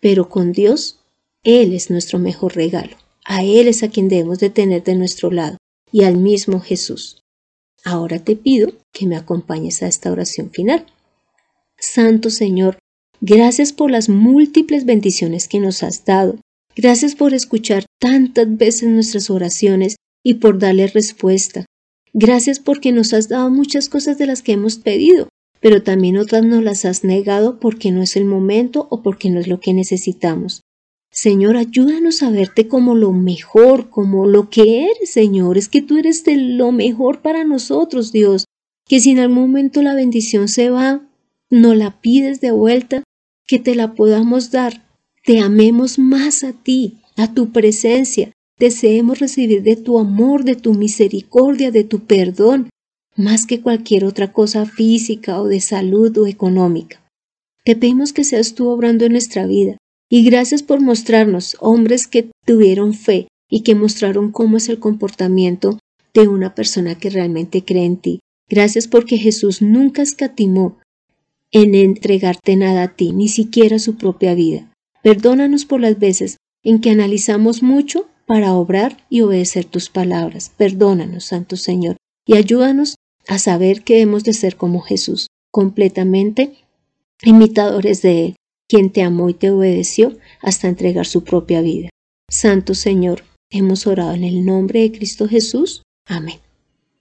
pero 0.00 0.28
con 0.28 0.52
Dios, 0.52 1.00
Él 1.42 1.72
es 1.72 1.90
nuestro 1.90 2.18
mejor 2.18 2.54
regalo, 2.54 2.96
a 3.24 3.42
Él 3.42 3.68
es 3.68 3.82
a 3.82 3.90
quien 3.90 4.08
debemos 4.08 4.38
de 4.38 4.50
tener 4.50 4.84
de 4.84 4.94
nuestro 4.94 5.30
lado 5.30 5.56
y 5.90 6.04
al 6.04 6.16
mismo 6.16 6.60
Jesús. 6.60 7.22
Ahora 7.84 8.18
te 8.18 8.36
pido 8.36 8.72
que 8.92 9.06
me 9.06 9.16
acompañes 9.16 9.82
a 9.82 9.86
esta 9.86 10.10
oración 10.10 10.50
final. 10.50 10.86
Santo 11.78 12.30
Señor, 12.30 12.78
Gracias 13.20 13.72
por 13.72 13.90
las 13.90 14.08
múltiples 14.08 14.84
bendiciones 14.84 15.48
que 15.48 15.58
nos 15.58 15.82
has 15.82 16.04
dado. 16.04 16.38
Gracias 16.76 17.14
por 17.14 17.32
escuchar 17.32 17.86
tantas 17.98 18.56
veces 18.56 18.88
nuestras 18.88 19.30
oraciones 19.30 19.96
y 20.22 20.34
por 20.34 20.58
darle 20.58 20.86
respuesta. 20.88 21.64
Gracias 22.12 22.60
porque 22.60 22.92
nos 22.92 23.14
has 23.14 23.28
dado 23.28 23.50
muchas 23.50 23.88
cosas 23.88 24.18
de 24.18 24.26
las 24.26 24.42
que 24.42 24.52
hemos 24.52 24.76
pedido, 24.76 25.28
pero 25.60 25.82
también 25.82 26.18
otras 26.18 26.44
nos 26.44 26.62
las 26.62 26.84
has 26.84 27.04
negado 27.04 27.58
porque 27.58 27.90
no 27.90 28.02
es 28.02 28.16
el 28.16 28.26
momento 28.26 28.86
o 28.90 29.02
porque 29.02 29.30
no 29.30 29.40
es 29.40 29.48
lo 29.48 29.60
que 29.60 29.72
necesitamos. 29.72 30.60
Señor, 31.10 31.56
ayúdanos 31.56 32.22
a 32.22 32.30
verte 32.30 32.68
como 32.68 32.94
lo 32.94 33.12
mejor, 33.12 33.88
como 33.88 34.26
lo 34.26 34.50
que 34.50 34.84
eres, 34.84 35.10
Señor. 35.10 35.56
Es 35.56 35.70
que 35.70 35.80
tú 35.80 35.96
eres 35.96 36.24
de 36.24 36.36
lo 36.36 36.72
mejor 36.72 37.22
para 37.22 37.44
nosotros, 37.44 38.12
Dios. 38.12 38.44
Que 38.86 39.00
si 39.00 39.12
en 39.12 39.20
algún 39.20 39.38
momento 39.38 39.80
la 39.80 39.94
bendición 39.94 40.48
se 40.48 40.68
va, 40.68 41.00
no 41.50 41.74
la 41.74 42.00
pides 42.00 42.40
de 42.40 42.50
vuelta, 42.50 43.02
que 43.46 43.58
te 43.58 43.74
la 43.74 43.94
podamos 43.94 44.50
dar. 44.50 44.84
Te 45.24 45.40
amemos 45.40 45.98
más 45.98 46.44
a 46.44 46.52
ti, 46.52 46.98
a 47.16 47.32
tu 47.34 47.52
presencia. 47.52 48.32
Deseemos 48.58 49.18
recibir 49.18 49.62
de 49.62 49.76
tu 49.76 49.98
amor, 49.98 50.44
de 50.44 50.56
tu 50.56 50.74
misericordia, 50.74 51.70
de 51.70 51.84
tu 51.84 52.00
perdón, 52.00 52.70
más 53.16 53.46
que 53.46 53.60
cualquier 53.60 54.04
otra 54.04 54.32
cosa 54.32 54.66
física 54.66 55.40
o 55.40 55.46
de 55.46 55.60
salud 55.60 56.16
o 56.18 56.26
económica. 56.26 57.00
Te 57.64 57.76
pedimos 57.76 58.12
que 58.12 58.24
seas 58.24 58.54
tú 58.54 58.68
obrando 58.68 59.04
en 59.04 59.12
nuestra 59.12 59.46
vida. 59.46 59.76
Y 60.08 60.24
gracias 60.24 60.62
por 60.62 60.80
mostrarnos 60.80 61.56
hombres 61.60 62.06
que 62.06 62.30
tuvieron 62.44 62.94
fe 62.94 63.26
y 63.50 63.62
que 63.62 63.74
mostraron 63.74 64.30
cómo 64.30 64.56
es 64.56 64.68
el 64.68 64.78
comportamiento 64.78 65.78
de 66.14 66.28
una 66.28 66.54
persona 66.54 66.96
que 66.96 67.10
realmente 67.10 67.64
cree 67.64 67.84
en 67.84 67.96
ti. 67.96 68.20
Gracias 68.48 68.86
porque 68.86 69.18
Jesús 69.18 69.62
nunca 69.62 70.02
escatimó 70.02 70.78
en 71.62 71.74
entregarte 71.74 72.54
nada 72.54 72.82
a 72.82 72.88
ti, 72.88 73.12
ni 73.12 73.28
siquiera 73.28 73.78
su 73.78 73.96
propia 73.96 74.34
vida. 74.34 74.70
Perdónanos 75.02 75.64
por 75.64 75.80
las 75.80 75.98
veces 75.98 76.36
en 76.62 76.82
que 76.82 76.90
analizamos 76.90 77.62
mucho 77.62 78.08
para 78.26 78.52
obrar 78.52 79.06
y 79.08 79.22
obedecer 79.22 79.64
tus 79.64 79.88
palabras. 79.88 80.52
Perdónanos, 80.54 81.24
Santo 81.24 81.56
Señor, 81.56 81.96
y 82.26 82.36
ayúdanos 82.36 82.96
a 83.26 83.38
saber 83.38 83.84
que 83.84 84.02
hemos 84.02 84.22
de 84.22 84.34
ser 84.34 84.56
como 84.56 84.80
Jesús, 84.80 85.28
completamente 85.50 86.52
imitadores 87.22 88.02
de 88.02 88.26
Él, 88.26 88.36
quien 88.68 88.90
te 88.90 89.02
amó 89.02 89.30
y 89.30 89.34
te 89.34 89.50
obedeció 89.50 90.14
hasta 90.42 90.68
entregar 90.68 91.06
su 91.06 91.24
propia 91.24 91.62
vida. 91.62 91.88
Santo 92.28 92.74
Señor, 92.74 93.22
hemos 93.50 93.86
orado 93.86 94.12
en 94.12 94.24
el 94.24 94.44
nombre 94.44 94.80
de 94.80 94.92
Cristo 94.92 95.26
Jesús. 95.26 95.80
Amén. 96.06 96.38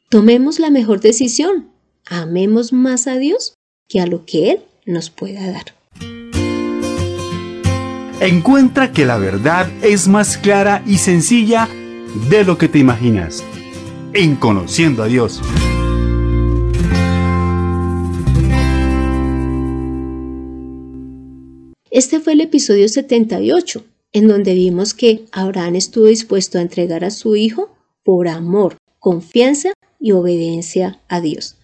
Tomemos 0.09 0.59
la 0.59 0.69
mejor 0.69 1.01
decisión. 1.01 1.71
Amemos 2.05 2.71
más 2.71 3.07
a 3.07 3.17
Dios 3.17 3.54
que 3.87 3.99
a 3.99 4.07
lo 4.07 4.25
que 4.25 4.51
Él 4.51 4.59
nos 4.85 5.09
pueda 5.09 5.51
dar. 5.51 5.73
Encuentra 8.19 8.91
que 8.91 9.05
la 9.05 9.17
verdad 9.17 9.69
es 9.83 10.07
más 10.07 10.37
clara 10.37 10.81
y 10.85 10.97
sencilla 10.97 11.67
de 12.29 12.43
lo 12.43 12.57
que 12.57 12.69
te 12.69 12.79
imaginas. 12.79 13.43
En 14.13 14.35
Conociendo 14.35 15.03
a 15.03 15.07
Dios. 15.07 15.41
Este 21.91 22.19
fue 22.19 22.33
el 22.33 22.41
episodio 22.41 22.89
78, 22.89 23.83
en 24.11 24.27
donde 24.27 24.53
vimos 24.53 24.93
que 24.93 25.25
Abraham 25.31 25.75
estuvo 25.75 26.07
dispuesto 26.07 26.57
a 26.57 26.61
entregar 26.61 27.03
a 27.05 27.11
su 27.11 27.35
hijo 27.35 27.69
por 28.03 28.27
amor, 28.27 28.77
confianza 28.99 29.73
y 29.99 30.11
obediencia 30.11 30.99
a 31.07 31.21
Dios. 31.21 31.57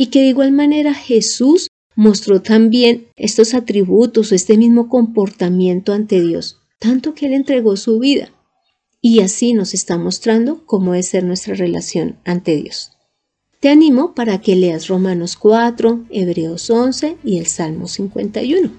Y 0.00 0.06
que 0.06 0.20
de 0.20 0.28
igual 0.28 0.50
manera 0.50 0.94
Jesús 0.94 1.68
mostró 1.94 2.40
también 2.40 3.08
estos 3.16 3.52
atributos 3.52 4.32
o 4.32 4.34
este 4.34 4.56
mismo 4.56 4.88
comportamiento 4.88 5.92
ante 5.92 6.22
Dios, 6.22 6.62
tanto 6.78 7.12
que 7.12 7.26
Él 7.26 7.34
entregó 7.34 7.76
su 7.76 7.98
vida. 7.98 8.32
Y 9.02 9.20
así 9.20 9.52
nos 9.52 9.74
está 9.74 9.98
mostrando 9.98 10.64
cómo 10.64 10.92
debe 10.92 11.02
ser 11.02 11.24
nuestra 11.24 11.54
relación 11.54 12.16
ante 12.24 12.56
Dios. 12.56 12.92
Te 13.60 13.68
animo 13.68 14.14
para 14.14 14.40
que 14.40 14.56
leas 14.56 14.88
Romanos 14.88 15.36
4, 15.36 16.06
Hebreos 16.08 16.70
11 16.70 17.18
y 17.22 17.36
el 17.36 17.44
Salmo 17.44 17.86
51. 17.86 18.70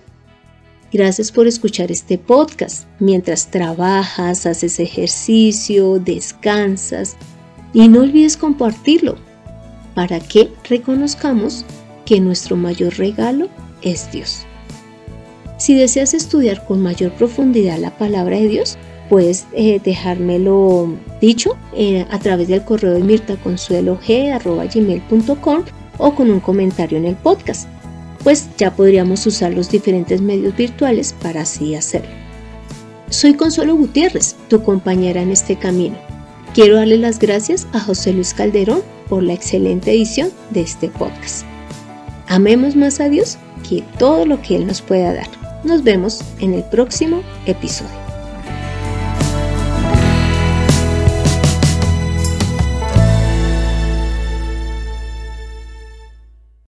Gracias 0.91 1.31
por 1.31 1.45
escuchar 1.45 1.91
este 1.91 2.17
podcast 2.17 2.87
mientras 2.99 3.51
trabajas, 3.51 4.47
haces 4.47 4.79
ejercicio, 4.79 5.99
descansas 5.99 7.15
y 7.73 7.89
no 7.89 8.01
olvides 8.01 8.37
compartirlo 8.37 9.29
para 9.93 10.19
que 10.19 10.49
reconozcamos 10.69 11.65
que 12.05 12.19
nuestro 12.19 12.55
mayor 12.55 12.97
regalo 12.97 13.49
es 13.81 14.11
Dios. 14.11 14.45
Si 15.57 15.75
deseas 15.75 16.13
estudiar 16.13 16.65
con 16.65 16.81
mayor 16.81 17.11
profundidad 17.13 17.77
la 17.77 17.97
palabra 17.97 18.37
de 18.37 18.47
Dios, 18.47 18.77
puedes 19.09 19.45
eh, 19.53 19.81
dejármelo 19.83 20.95
dicho 21.19 21.57
eh, 21.75 22.05
a 22.09 22.19
través 22.19 22.47
del 22.47 22.63
correo 22.63 22.93
de 22.93 23.03
mirtaconsuelog.com 23.03 25.63
o 25.97 26.15
con 26.15 26.31
un 26.31 26.39
comentario 26.39 26.97
en 26.97 27.03
el 27.05 27.15
podcast 27.15 27.67
pues 28.23 28.49
ya 28.57 28.75
podríamos 28.75 29.25
usar 29.25 29.53
los 29.53 29.69
diferentes 29.69 30.21
medios 30.21 30.55
virtuales 30.55 31.15
para 31.21 31.41
así 31.41 31.75
hacerlo. 31.75 32.09
Soy 33.09 33.33
Consuelo 33.33 33.75
Gutiérrez, 33.75 34.35
tu 34.47 34.63
compañera 34.63 35.21
en 35.21 35.31
este 35.31 35.57
camino. 35.57 35.97
Quiero 36.53 36.77
darle 36.77 36.97
las 36.97 37.19
gracias 37.19 37.67
a 37.73 37.79
José 37.79 38.13
Luis 38.13 38.33
Calderón 38.33 38.81
por 39.11 39.23
la 39.23 39.33
excelente 39.33 39.91
edición 39.91 40.29
de 40.51 40.61
este 40.61 40.87
podcast. 40.87 41.45
Amemos 42.29 42.77
más 42.77 43.01
a 43.01 43.09
Dios 43.09 43.37
que 43.67 43.83
todo 43.99 44.25
lo 44.25 44.41
que 44.41 44.55
Él 44.55 44.65
nos 44.65 44.81
pueda 44.81 45.13
dar. 45.13 45.27
Nos 45.65 45.83
vemos 45.83 46.21
en 46.39 46.53
el 46.53 46.63
próximo 46.63 47.21
episodio. 47.45 48.00